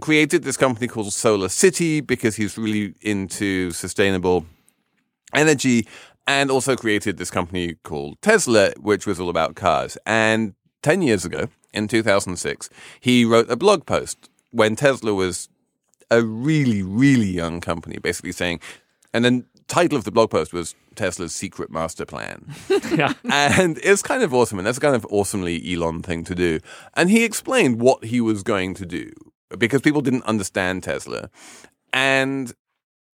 [0.00, 4.46] created this company called Solar City because he's really into sustainable
[5.34, 5.88] energy
[6.28, 9.98] and also created this company called Tesla, which was all about cars.
[10.06, 15.48] And 10 years ago, in 2006, he wrote a blog post when Tesla was
[16.08, 18.60] a really, really young company, basically saying,
[19.12, 22.54] and then title of the blog post was Tesla's secret master plan.
[22.94, 23.14] Yeah.
[23.24, 26.60] and it's kind of awesome, and that's a kind of awesomely Elon thing to do.
[26.94, 29.10] And he explained what he was going to do
[29.58, 31.28] because people didn't understand Tesla,
[31.92, 32.52] and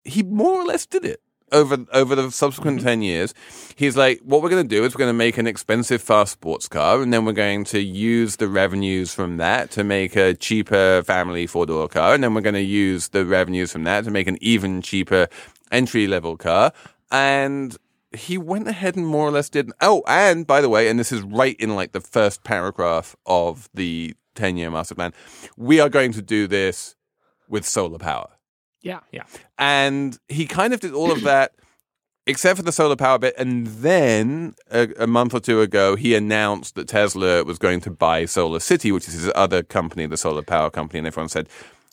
[0.04, 1.20] he more or less did it
[1.52, 2.88] over over the subsequent mm-hmm.
[2.88, 3.34] 10 years
[3.76, 6.32] he's like what we're going to do is we're going to make an expensive fast
[6.32, 10.34] sports car and then we're going to use the revenues from that to make a
[10.34, 14.04] cheaper family four door car and then we're going to use the revenues from that
[14.04, 15.28] to make an even cheaper
[15.72, 16.72] entry level car
[17.10, 17.76] and
[18.16, 21.12] he went ahead and more or less did oh and by the way and this
[21.12, 25.12] is right in like the first paragraph of the 10 year master plan
[25.56, 26.94] we are going to do this
[27.48, 28.28] with solar power
[28.82, 29.00] Yeah.
[29.12, 29.24] Yeah.
[29.58, 31.52] and he kind of did all of that
[32.28, 36.14] except for the solar power bit and then a, a month or two ago he
[36.14, 40.16] announced that tesla was going to buy solar city which is his other company the
[40.16, 41.48] solar power company and everyone said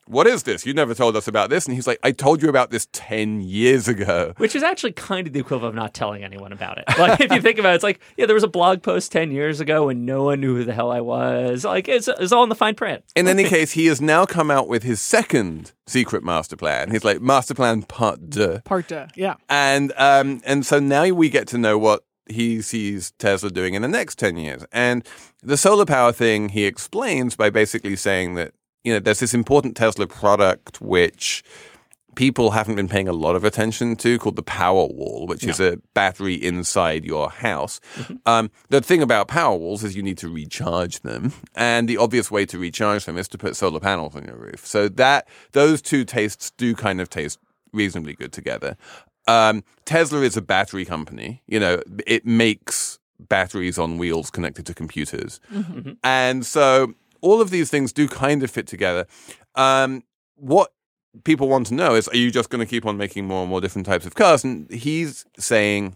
[0.07, 2.49] what is this you never told us about this and he's like i told you
[2.49, 6.23] about this 10 years ago Which is actually kind of the equivalent of not telling
[6.23, 6.85] anyone about it.
[6.99, 9.31] Like if you think about it, it's like, yeah, there was a blog post ten
[9.31, 11.63] years ago and no one knew who the hell I was.
[11.65, 13.03] Like it's, it's all in the fine print.
[13.15, 17.03] in any case he has now come out with his second secret master plan he's
[17.03, 19.35] like master plan part deux Part uh, yeah.
[19.49, 23.81] and um, and so now we get to know what he sees Tesla doing in
[23.81, 24.65] the next ten years.
[24.71, 25.05] And
[25.41, 29.75] the solar power thing he explains by basically saying that you know there's this important
[29.75, 31.43] Tesla product which
[32.15, 35.59] people haven't been paying a lot of attention to called the power wall which is
[35.59, 37.79] a battery inside your house.
[38.25, 42.29] Um, the thing about power walls is you need to recharge them and the obvious
[42.29, 44.65] way to recharge them is to put solar panels on your roof.
[44.65, 47.39] So that those two tastes do kind of taste
[47.71, 48.77] reasonably good together.
[49.27, 51.41] Um, Tesla is a battery company.
[51.47, 55.39] You know, it makes batteries on wheels connected to computers.
[56.03, 59.07] And so all of these things do kind of fit together.
[59.55, 60.03] Um,
[60.35, 60.73] what
[61.23, 63.49] people want to know is are you just going to keep on making more and
[63.49, 64.43] more different types of cars?
[64.43, 65.95] And he's saying,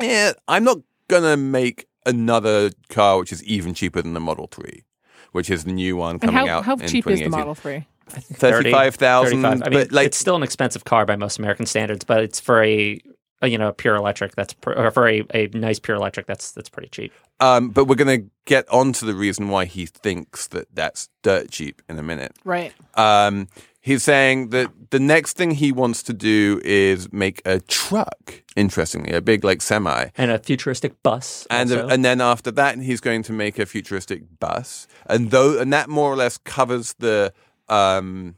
[0.00, 4.46] yeah, I'm not going to make another car which is even cheaper than the Model
[4.46, 4.84] 3.
[5.32, 6.64] Which is the new one And coming how, out.
[6.64, 7.86] how in cheap is the Model 3?
[8.08, 9.42] 35,000.
[9.42, 9.44] 35.
[9.44, 12.38] I mean, but like, it's still an expensive car by most American standards, but it's
[12.40, 13.00] for a, a
[13.42, 16.52] you know, a pure electric that's pr- or for a, a nice pure electric that's
[16.52, 17.12] that's pretty cheap.
[17.38, 21.10] Um, but we're going to get on to the reason why he thinks that that's
[21.22, 22.34] dirt cheap in a minute.
[22.44, 22.72] Right.
[22.94, 23.48] Um,
[23.82, 28.42] he's saying that the next thing he wants to do is make a truck.
[28.56, 31.46] Interestingly, a big like semi, And a futuristic bus.
[31.50, 31.88] and also.
[31.88, 35.90] and then after that, he's going to make a futuristic bus, and though and that
[35.90, 37.34] more or less covers the
[37.68, 38.36] um,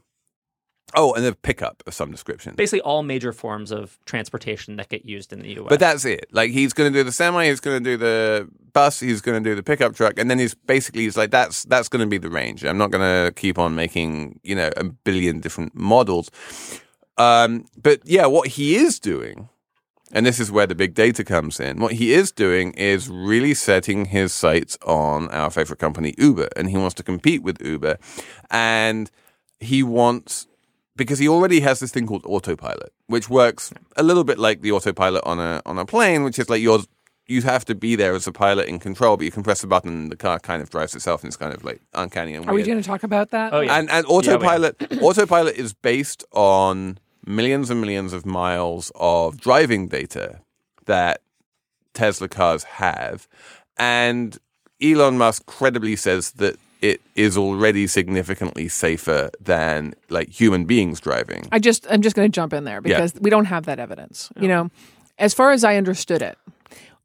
[0.95, 2.55] oh, and a pickup of some description.
[2.55, 5.69] basically all major forms of transportation that get used in the U.S.
[5.69, 6.27] But that's it.
[6.31, 9.41] Like he's going to do the semi, he's going to do the bus, he's going
[9.43, 12.07] to do the pickup truck, and then he's basically he's like that's that's going to
[12.07, 12.63] be the range.
[12.65, 16.29] I'm not going to keep on making you know a billion different models.
[17.17, 19.49] Um, but yeah, what he is doing,
[20.11, 21.79] and this is where the big data comes in.
[21.79, 26.69] What he is doing is really setting his sights on our favorite company, Uber, and
[26.69, 27.97] he wants to compete with Uber,
[28.49, 29.11] and
[29.59, 30.47] he wants
[30.99, 34.71] because he already has this thing called autopilot, which works a little bit like the
[34.71, 36.87] autopilot on a on a plane, which is like yours.
[37.27, 39.67] You have to be there as a pilot in control, but you can press a
[39.67, 42.43] button and the car kind of drives itself, and it's kind of like uncanny and
[42.47, 42.67] Are we weird.
[42.67, 43.53] going to talk about that?
[43.53, 43.77] Oh, yeah.
[43.77, 44.17] And and we are.
[44.17, 50.39] autopilot autopilot is based on millions and millions of miles of driving data
[50.85, 51.21] that
[51.93, 53.27] Tesla cars have,
[53.77, 54.37] and
[54.81, 61.47] Elon Musk credibly says that it is already significantly safer than like human beings driving.
[61.51, 64.29] I just I'm just going to jump in there because we don't have that evidence.
[64.39, 64.69] You know,
[65.17, 66.37] as far as I understood it,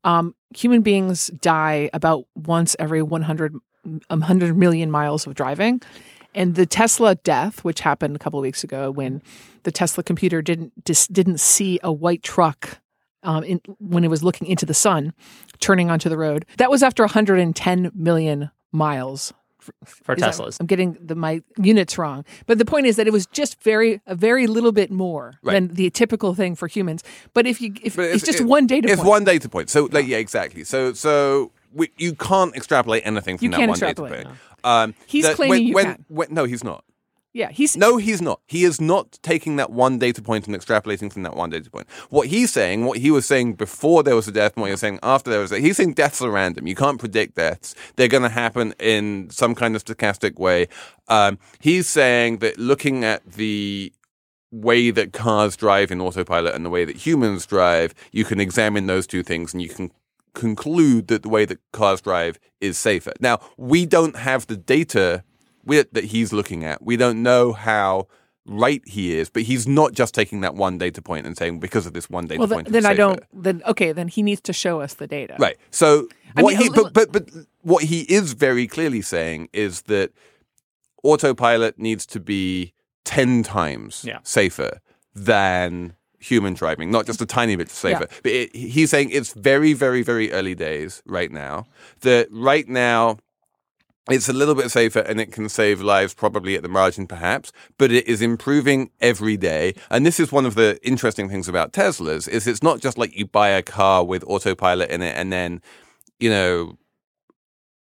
[0.05, 3.57] um, human beings die about once every 100,
[4.09, 5.81] 100 million miles of driving.
[6.37, 9.23] And the Tesla death, which happened a couple of weeks ago when
[9.63, 12.81] the Tesla computer didn't dis, didn't see a white truck
[13.23, 15.15] um, in, when it was looking into the sun,
[15.61, 19.33] turning onto the road, that was after 110 million miles
[19.85, 20.59] for Teslas.
[20.61, 24.00] I'm getting the my units wrong, but the point is that it was just very
[24.07, 25.55] a very little bit more Right.
[25.55, 27.03] than the typical thing for humans.
[27.33, 28.92] But if you if But it's, just it- one data point.
[28.92, 29.70] It's point, one data point.
[29.70, 30.64] So, like, yeah, exactly.
[30.64, 34.27] So, so we, you can't extrapolate anything from You that one data point.
[34.62, 36.05] Um, He's that claiming when, you when, can.
[36.09, 36.85] when- no, he's not.
[37.35, 38.40] Yeah, he's No, he's not.
[38.47, 41.90] He is not taking that one data point and extrapolating from that one data point.
[42.09, 44.79] What he's saying, what he was saying before there was a death, and what was
[44.79, 46.68] saying after there was a he's saying deaths are random.
[46.68, 47.75] You can't predict deaths.
[47.97, 50.68] They're going to happen in some kind of stochastic way.
[51.09, 53.92] Um, he's saying that looking at the
[54.53, 58.87] way that cars drive in autopilot and the way that humans drive, you can examine
[58.87, 59.90] those two things and you can
[60.35, 63.12] conclude that the way that cars drive is safer.
[63.18, 65.25] Now, we don't have the data
[65.66, 66.83] with, that he's looking at.
[66.83, 68.09] We don't know how
[68.46, 71.87] right he is, but he's not just taking that one data point and saying because
[71.87, 72.48] of this one data well.
[72.48, 72.68] Point.
[72.68, 73.20] then it's I don't.
[73.33, 75.37] Then okay, then he needs to show us the data.
[75.38, 75.57] Right.
[75.70, 77.31] So I what mean, he but, but but
[77.62, 80.12] what he is very clearly saying is that
[81.03, 82.72] autopilot needs to be
[83.05, 84.18] 10 times Yeah.
[84.22, 84.81] safer
[85.14, 88.09] than human driving, not just a tiny bit safer.
[88.22, 91.66] But it, he's saying it's very very very early days right now.
[92.00, 93.18] That right now
[94.11, 97.53] it's a little bit safer and it can save lives probably at the margin perhaps
[97.79, 99.75] but it is improving every day.
[99.90, 103.17] And this is one of the interesting things about teslas is it's not just like
[103.17, 105.62] you buy a car with autopilot in it and then
[106.21, 106.77] you know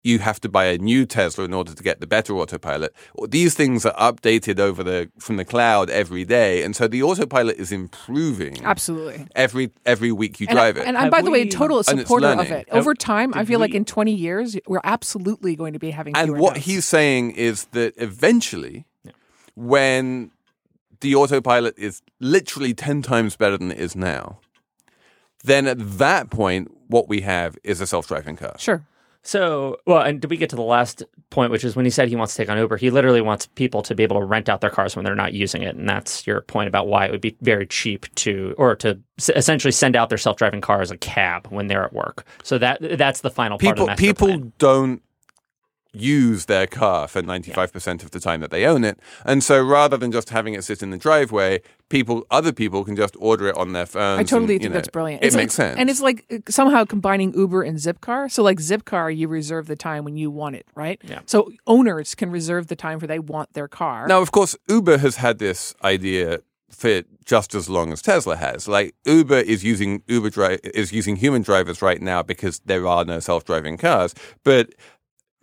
[0.04, 2.92] you have to buy a new Tesla in order to get the better autopilot.
[3.30, 7.58] These things are updated over the from the cloud every day, and so the autopilot
[7.58, 9.28] is improving Absolutely.
[9.36, 10.88] every every week you And, drive it.
[10.88, 12.68] and I'm, Have by the way, we- total it's supporter of it.
[12.72, 16.16] Over time, I did feel like in 20 years, we're absolutely going to be having.
[16.16, 16.66] And what deaths.
[16.66, 18.86] he's saying is that eventually,
[19.56, 20.32] when
[21.02, 24.40] the autopilot is literally 10 times better than it is now,
[25.44, 28.56] then at that point, what we have is a self driving car.
[28.58, 28.86] sure.
[29.24, 32.10] So, well, and did we get to the last point, which is when he said
[32.10, 34.50] he wants to take on Uber, he literally wants people to be able to rent
[34.50, 35.76] out their cars when they're not using it.
[35.76, 39.30] And that's your point about why it would be very cheap to, or to s-
[39.36, 42.26] essentially send out their self driving car as a cab when they're at work.
[42.44, 44.54] So that that's the final part People, of the master people plan.
[44.58, 45.02] don't
[45.94, 49.00] use their car for 95% of the time that they own it.
[49.26, 52.96] And so rather than just having it sit in the driveway, people, other people can
[52.96, 54.20] just order it on their phones.
[54.20, 55.24] I totally and, think know, that's brilliant.
[55.24, 55.80] It It's makes like, sense.
[55.80, 58.32] And it's like uh, somehow combining Uber and Zipcar.
[58.32, 61.02] So like Zipcar, you reserve the time when you want it, right?
[61.04, 61.22] Yeah.
[61.26, 64.08] So owners can reserve the time for they want their car.
[64.08, 68.68] Now, of course, Uber has had this idea for just as long as Tesla has.
[68.68, 73.04] Like Uber is using Uber dri- is using human drivers right now because there are
[73.04, 74.16] no self-driving cars.
[74.44, 74.74] But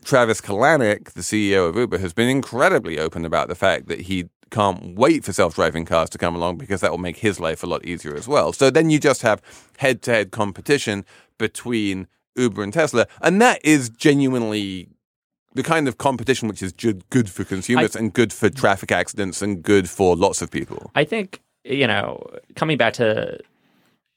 [0.08, 4.30] Travis Kalanick, the CEO of Uber, has been incredibly open about the fact that he
[4.50, 7.66] can't wait for self-driving cars to come along because that will make his life a
[7.66, 8.54] lot easier as well.
[8.54, 9.42] So then you just have
[9.76, 11.04] head-to-head competition
[11.36, 14.88] between Uber and Tesla, and that is genuinely
[15.52, 19.62] the kind of competition which is good for consumers and good for traffic accidents and
[19.62, 20.90] good for lots of people.
[20.94, 23.38] I think you know, coming back to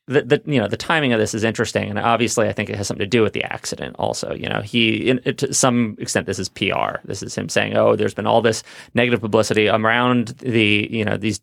[0.08, 2.76] the, the you know the timing of this is interesting, and obviously I think it
[2.76, 3.96] has something to do with the accident.
[4.00, 6.98] Also, you know, he in, to some extent this is PR.
[7.06, 11.18] This is him saying, "Oh, there's been all this negative publicity around the you know
[11.18, 11.40] these."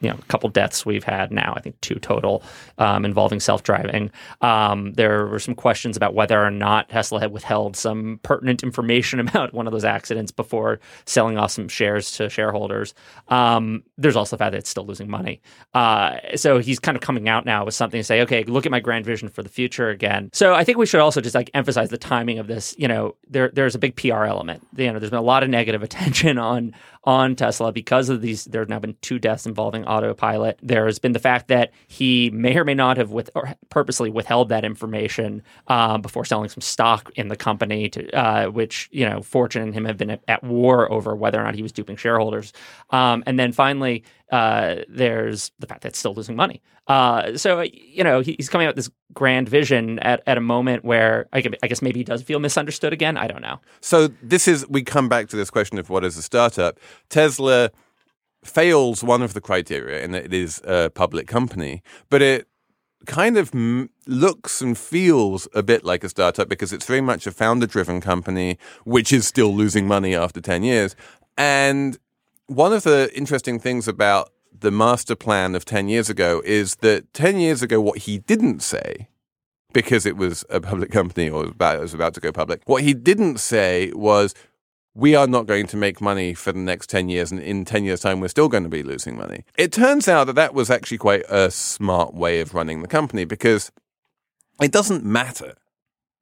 [0.00, 1.54] You know, a couple deaths we've had now.
[1.56, 2.42] I think two total
[2.78, 4.10] um, involving self-driving.
[4.40, 9.18] Um, there were some questions about whether or not Tesla had withheld some pertinent information
[9.28, 12.94] about one of those accidents before selling off some shares to shareholders.
[13.28, 15.40] Um, there's also the fact that it's still losing money.
[15.74, 18.72] Uh, so he's kind of coming out now with something to say, okay, look at
[18.72, 20.30] my grand vision for the future again.
[20.32, 22.74] So I think we should also just like emphasize the timing of this.
[22.78, 24.66] You know, there there's a big PR element.
[24.76, 26.74] You know, there's been a lot of negative attention on
[27.08, 28.44] on Tesla because of these.
[28.44, 30.58] There have now been two deaths involving autopilot.
[30.62, 33.30] There has been the fact that he may or may not have with
[33.70, 38.90] purposely withheld that information um, before selling some stock in the company, to uh, which
[38.92, 41.62] you know Fortune and him have been at, at war over whether or not he
[41.62, 42.52] was duping shareholders.
[42.90, 46.62] Um, and then finally, uh, there's the fact that it's still losing money.
[46.86, 50.40] Uh, so you know he, he's coming out with this grand vision at, at a
[50.40, 53.16] moment where I, I guess maybe he does feel misunderstood again.
[53.16, 53.60] I don't know.
[53.80, 56.78] So this is we come back to this question of what is a startup.
[57.08, 57.70] Tesla
[58.44, 62.46] fails one of the criteria in that it is a public company, but it
[63.06, 67.26] kind of m- looks and feels a bit like a startup because it's very much
[67.26, 70.96] a founder driven company which is still losing money after 10 years.
[71.36, 71.98] And
[72.48, 77.12] one of the interesting things about the master plan of 10 years ago is that
[77.14, 79.08] 10 years ago what he didn't say
[79.72, 82.62] because it was a public company or about, was about to go public.
[82.64, 84.34] What he didn't say was,
[84.94, 87.84] we are not going to make money for the next 10 years, and in 10
[87.84, 89.44] years' time, we're still going to be losing money.
[89.56, 93.24] It turns out that that was actually quite a smart way of running the company
[93.24, 93.70] because
[94.60, 95.54] it doesn't matter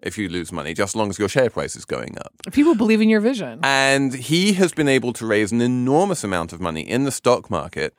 [0.03, 2.33] if you lose money, just as long as your share price is going up.
[2.53, 3.61] People believe in your vision.
[3.63, 7.51] And he has been able to raise an enormous amount of money in the stock
[7.51, 7.95] market,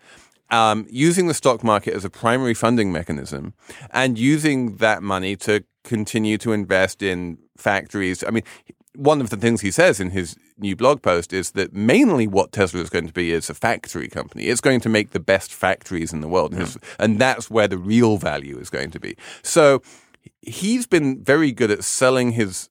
[0.49, 3.53] um, using the stock market as a primary funding mechanism
[3.91, 8.23] and using that money to continue to invest in factories.
[8.23, 8.43] I mean,
[8.95, 12.51] one of the things he says in his new blog post is that mainly what
[12.51, 14.45] Tesla is going to be is a factory company.
[14.45, 16.51] It's going to make the best factories in the world.
[16.53, 19.15] And his- And that's where the real value is going to be.
[19.43, 19.81] So
[20.41, 22.69] he's been very good at selling his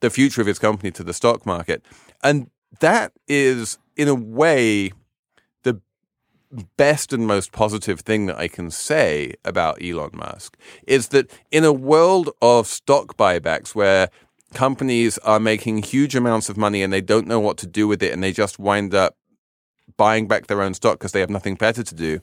[0.00, 1.84] the future of his company to the stock market.
[2.22, 2.50] And
[2.80, 4.92] that is, in a way,
[5.62, 5.80] the
[6.76, 10.56] best and most positive thing that I can say about Elon Musk
[10.86, 14.10] is that in a world of stock buybacks where
[14.52, 18.02] companies are making huge amounts of money and they don't know what to do with
[18.02, 19.16] it and they just wind up
[19.96, 22.20] buying back their own stock because they have nothing better to do.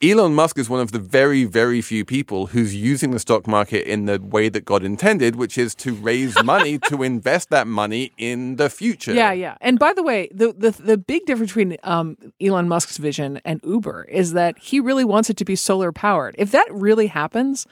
[0.00, 3.84] Elon Musk is one of the very, very few people who's using the stock market
[3.90, 8.12] in the way that God intended, which is to raise money to invest that money
[8.16, 9.12] in the future.
[9.12, 9.56] Yeah, yeah.
[9.60, 13.60] And by the way, the the, the big difference between um, Elon Musk's vision and
[13.64, 16.36] Uber is that he really wants it to be solar powered.
[16.38, 17.66] If that really happens,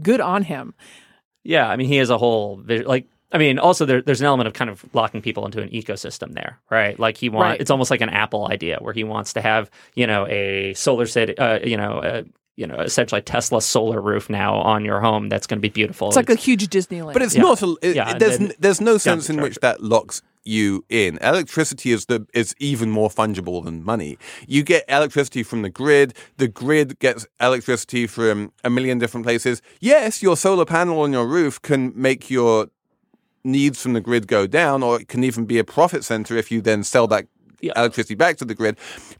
[0.00, 0.74] good on him.
[1.42, 3.06] Yeah, I mean, he has a whole vi- like.
[3.32, 6.34] I mean, also there, there's an element of kind of locking people into an ecosystem
[6.34, 6.98] there, right?
[6.98, 7.60] Like he wants, Right.
[7.60, 11.06] it's almost like an Apple idea where he wants to have, you know, a solar
[11.06, 12.24] city, uh, you know, a,
[12.56, 16.08] you know, essentially Tesla solar roof now on your home that's going to be beautiful.
[16.08, 17.14] It's like a huge Disneyland.
[17.14, 17.42] But it's Yeah.
[17.42, 17.62] not.
[17.62, 20.84] A, it, Yeah, there's then- n- there's no sense the in which that locks you
[20.90, 21.16] in.
[21.22, 24.18] Electricity is the is even more fungible than money.
[24.46, 26.12] You get electricity from the grid.
[26.36, 29.62] The grid gets electricity from a million different places.
[29.80, 32.66] Yes, your solar panel on your roof can make your
[33.44, 36.50] needs from the grid go down, or it can even be a profit center if
[36.50, 37.26] you then sell that
[37.60, 37.72] Yeah.
[37.76, 38.76] electricity back to the grid.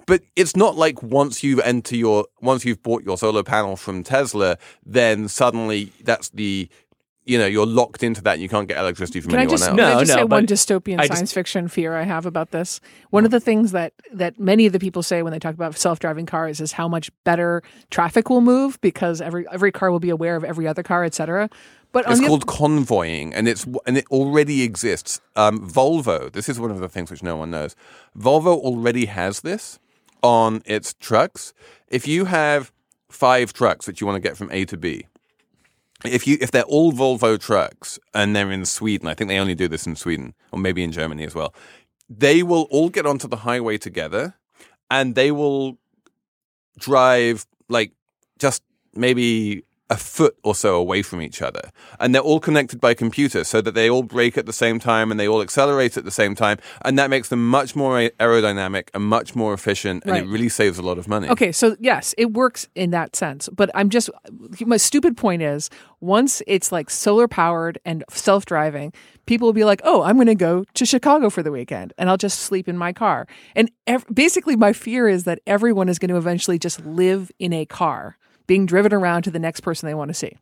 [0.07, 4.03] But it's not like once you enter your once you've bought your solar panel from
[4.03, 6.69] Tesla, then suddenly that's the
[7.25, 9.59] you know you're locked into that and you can't get electricity from Can I anyone
[9.59, 9.77] just, else.
[9.79, 12.27] can I No, just no, say one dystopian I science just- fiction fear I have
[12.27, 12.81] about this?
[13.11, 15.79] One of the things that, that many of the people say when they talk about
[15.79, 20.01] self driving cars is how much better traffic will move because every every car will
[20.01, 21.49] be aware of every other car, et cetera.
[21.93, 25.21] But It's called convoying, and it's and it already exists.
[25.37, 26.33] Um, Volvo.
[26.33, 27.77] This is one of the things which no one knows.
[28.19, 29.79] Volvo already has this
[30.23, 31.53] on its trucks.
[31.89, 32.73] If you have
[33.11, 35.07] five trucks that you want to get from A to B,
[36.03, 39.55] if you if they're all Volvo trucks and they're in Sweden, I think they only
[39.55, 41.55] do this in Sweden or maybe in Germany as well.
[42.09, 44.35] They will all get onto the highway together,
[44.91, 45.77] and they will
[46.79, 47.93] drive like
[48.39, 48.63] just
[48.95, 51.71] maybe a foot or so away from each other.
[52.01, 55.11] And they're all connected by computer so that they all brake at the same time
[55.11, 56.57] and they all accelerate at the same time.
[56.83, 60.05] And that makes them much more aerodynamic and much more efficient.
[60.07, 61.29] And it really saves a lot of money.
[61.29, 63.51] Okay, so yes, it works in that sense.
[63.51, 64.09] But I'm just,
[64.61, 65.69] my stupid point is
[66.01, 68.95] once it's like solar powered and self driving,
[69.27, 72.09] people will be like, oh, I'm going to go to Chicago for the weekend and
[72.09, 73.27] I'll just sleep in my car.
[73.55, 77.53] And ev- basically, my fear is that everyone is going to eventually just live in
[77.53, 78.17] a car,
[78.47, 80.37] being driven around to the next person they want to see.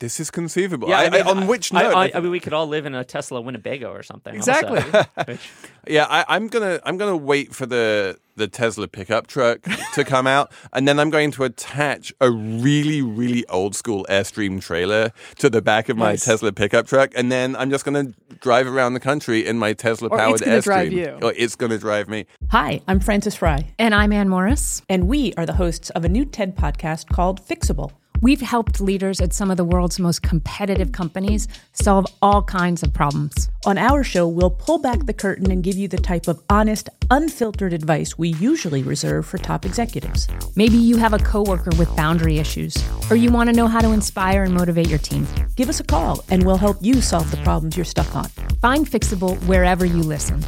[0.00, 0.88] This is conceivable.
[0.88, 1.94] Yeah, I, I mean, I- on which note?
[1.94, 4.34] I, I- I mean, we could all live in a Tesla Winnebago or something.
[4.34, 4.80] Exactly.
[5.18, 5.38] also,
[5.86, 9.60] Yeah, I, I'm gonna I'm gonna wait for the the Tesla pickup truck
[9.94, 14.60] to come out, and then I'm going to attach a really really old school Airstream
[14.60, 16.24] trailer to the back of my Nice.
[16.26, 20.10] Tesla pickup truck, and then I'm just gonna drive around the country in my Tesla
[20.10, 20.62] powered it's gonna Airstream.
[20.64, 21.18] drive you.
[21.22, 22.26] Or it's gonna drive me.
[22.50, 24.82] Hi, I'm Frances Frei, And I'm Anne Morriss.
[24.88, 27.92] and we are the hosts of a new TED podcast called Fixable.
[28.20, 32.92] We've helped leaders at some of the world's most competitive companies solve all kinds of
[32.92, 33.48] problems.
[33.64, 36.88] On our show, we'll pull back the curtain and give you the type of honest,
[37.12, 40.26] unfiltered advice we usually reserve for top executives.
[40.56, 42.76] Maybe you have a coworker with boundary issues,
[43.08, 45.24] or you want to know how to inspire and motivate your team.
[45.54, 48.28] Give us a call and we'll help you solve the problems you're stuck on.
[48.60, 50.44] Find Fixable wherever you listen.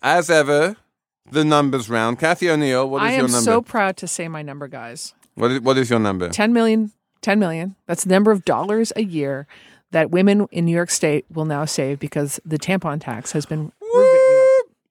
[0.00, 0.76] As ever,
[1.28, 2.20] the numbers round.
[2.20, 3.34] Cathy O'Neil, what is I your number?
[3.34, 5.12] I am so proud to say my number, guys.
[5.36, 6.28] What, is, what is your number?
[6.28, 9.46] 10 million 10 million that's the number of dollars a year
[9.90, 13.72] that women in new york state will now save because the tampon tax has been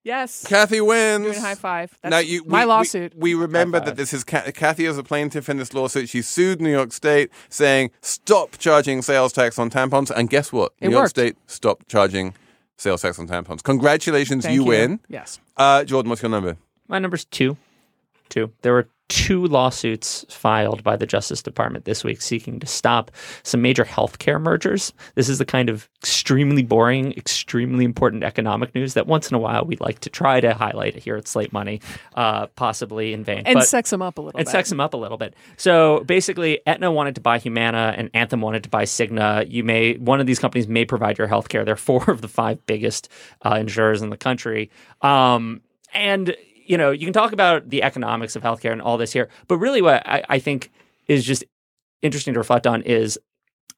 [0.04, 1.24] yes Cathy wins.
[1.26, 4.24] doing a high five that's Now, you, we- my lawsuit We, remember that this is
[4.24, 6.10] Ca- Cathy as a plaintiff in this lawsuit.
[6.10, 10.12] She sued New York State, saying stop charging sales tax on tampons.
[10.12, 10.74] And guess what?
[10.80, 11.10] It New York worked.
[11.12, 12.34] State stopped charging
[12.78, 13.64] sales tax on tampons.
[13.64, 14.64] Congratulations, you, you.
[14.66, 15.00] win.
[15.10, 16.58] yes Uh, Jordan, what's your number?
[16.88, 17.58] My number's two.
[18.30, 18.52] Two.
[18.62, 23.12] There were two lawsuits filed by the Justice Department this week seeking to stop
[23.43, 24.93] some major healthcare mergers.
[25.14, 29.39] This is the kind of extremely boring, extremely important economic news that once in a
[29.39, 31.82] while we like to try to highlight here at Slate Money,
[32.16, 33.43] uh, possibly in vain.
[33.45, 35.36] and But- sex them up a little and bit sex them up a little bit.
[35.58, 39.49] So basically, Aetna wanted to buy Humana, and Anthem wanted to buy Cigna.
[39.49, 41.64] You may one of these companies may provide your healthcare.
[41.64, 43.08] They're four of the five biggest
[43.45, 45.62] uh, insurers in the country, um,
[45.93, 46.36] and
[46.66, 49.57] you know you can talk about the economics of healthcare and all this here, but
[49.57, 50.72] really, what I, I think
[51.07, 51.43] is just
[52.01, 53.18] interesting to reflect on is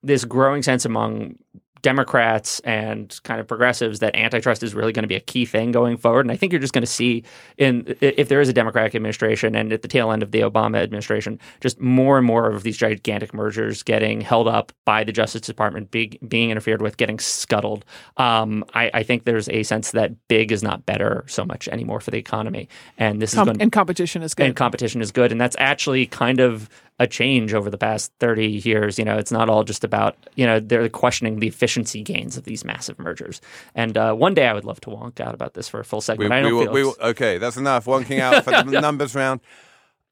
[0.04, 1.36] this growing sense among
[1.82, 5.72] Democrats and kind of progressives that antitrust is really going to be a key thing
[5.72, 6.22] going forward.
[6.22, 7.24] And I think you're just going to see
[7.58, 10.82] in if there is a Democratic administration and at the tail end of the Obama
[10.82, 15.42] administration, just more and more of these gigantic mergers getting held up by the Justice
[15.42, 17.86] Department, big, being interfered with, getting scuttled.
[18.18, 22.00] Um, I, I think there's a sense that big is not better so much anymore
[22.00, 25.12] for the economy, and this Com- is going and competition is good and competition is
[25.12, 26.70] good and that's actually kind of
[27.00, 30.46] a change over the past 30 years you know it's not all just about you
[30.46, 33.40] know they're questioning the efficiency gains of these massive mergers
[33.76, 36.02] and uh, one day i would love to wonk out about this for a full
[36.02, 37.86] segment i don't will, feel we will, okay, that's enough.
[37.98, 39.42] Wonking out for the numbers round.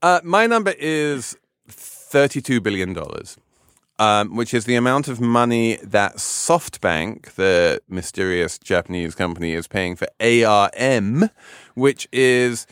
[0.01, 3.38] Uh, my number is thirty-two billion dollars,
[3.99, 9.95] um, which is the amount of money that SoftBank, the mysterious Japanese company, is paying
[9.95, 11.29] for ARM,
[11.75, 12.65] which is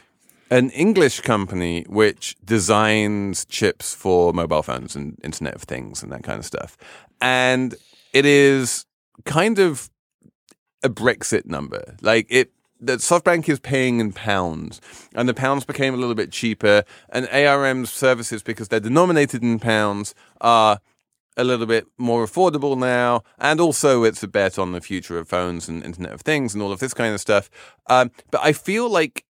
[0.54, 6.22] an English company which designs chips for mobile phones and Internet of Things and that
[6.22, 6.78] kind of stuff,
[7.20, 7.74] and
[8.14, 8.86] it is
[9.26, 9.90] kind of
[10.84, 11.96] a Brexit number.
[12.02, 14.80] Like it, that SoftBank is paying in pounds,
[15.16, 19.58] and the pounds became a little bit cheaper, and ARM's services, because they're denominated in
[19.58, 20.80] pounds, are
[21.36, 25.28] a little bit more affordable now, and also it's a bet on the future of
[25.28, 27.50] phones and Internet of Things and all of this kind of stuff.
[27.88, 29.26] Um, but I feel like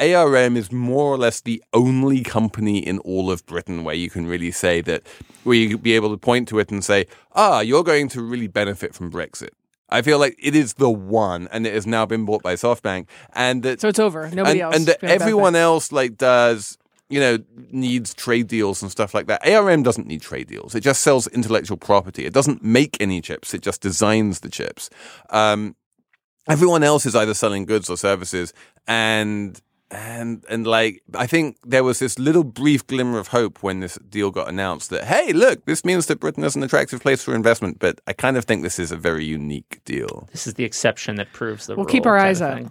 [0.00, 4.26] ARM is more or less the only company in all of Britain where you can
[4.26, 5.06] really say that,
[5.44, 8.46] where you be able to point to it and say, ah, you're going to really
[8.46, 9.50] benefit from Brexit.
[9.90, 13.06] I feel like it is the one, and it has now been bought by SoftBank,
[13.34, 16.78] and that so it's over nobody and, else and that everyone else like does
[17.08, 17.38] you know
[17.72, 19.46] needs trade deals and stuff like that.
[19.46, 22.24] ARM doesn't need trade deals; it just sells intellectual property.
[22.24, 24.90] It doesn't make any chips; it just designs the chips.
[25.30, 25.74] Um,
[26.48, 28.54] everyone else is either selling goods or services,
[28.86, 29.60] and
[29.90, 33.98] and and like I think there was this little brief glimmer of hope when this
[34.08, 37.34] deal got announced that hey, look, this means that Britain is an attractive place for
[37.34, 37.78] investment.
[37.78, 40.28] But I kind of think this is a very unique deal.
[40.32, 41.84] this is the exception that proves the rule.
[41.84, 42.70] We'll keep our eyes out.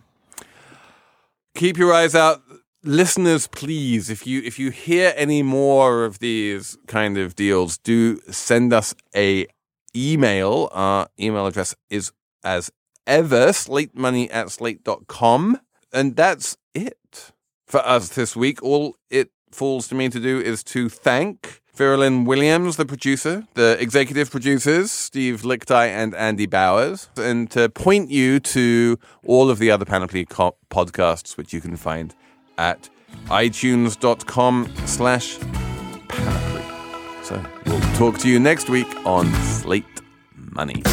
[1.56, 2.42] keep your eyes out
[2.84, 8.18] listeners please if you if you hear any more of these kind of deals do
[8.32, 9.46] send us a
[9.94, 12.14] email our email address is
[12.46, 12.72] as
[13.06, 15.60] ever slate money at slate.com
[15.94, 17.32] and that's it
[17.66, 22.26] for us this week all it falls to me to do is to thank Veralyn
[22.26, 28.42] Williams, the producer, the executive producers, Steve Lickteig and Andy Bowers, and to point you
[28.42, 32.14] to all of the other Panoply co- podcasts, which you can find
[32.58, 32.90] at
[33.28, 35.40] itunes.com slash
[36.10, 36.64] panoply.
[37.24, 39.86] So we'll talk to you next week on Slate
[40.36, 40.84] Money.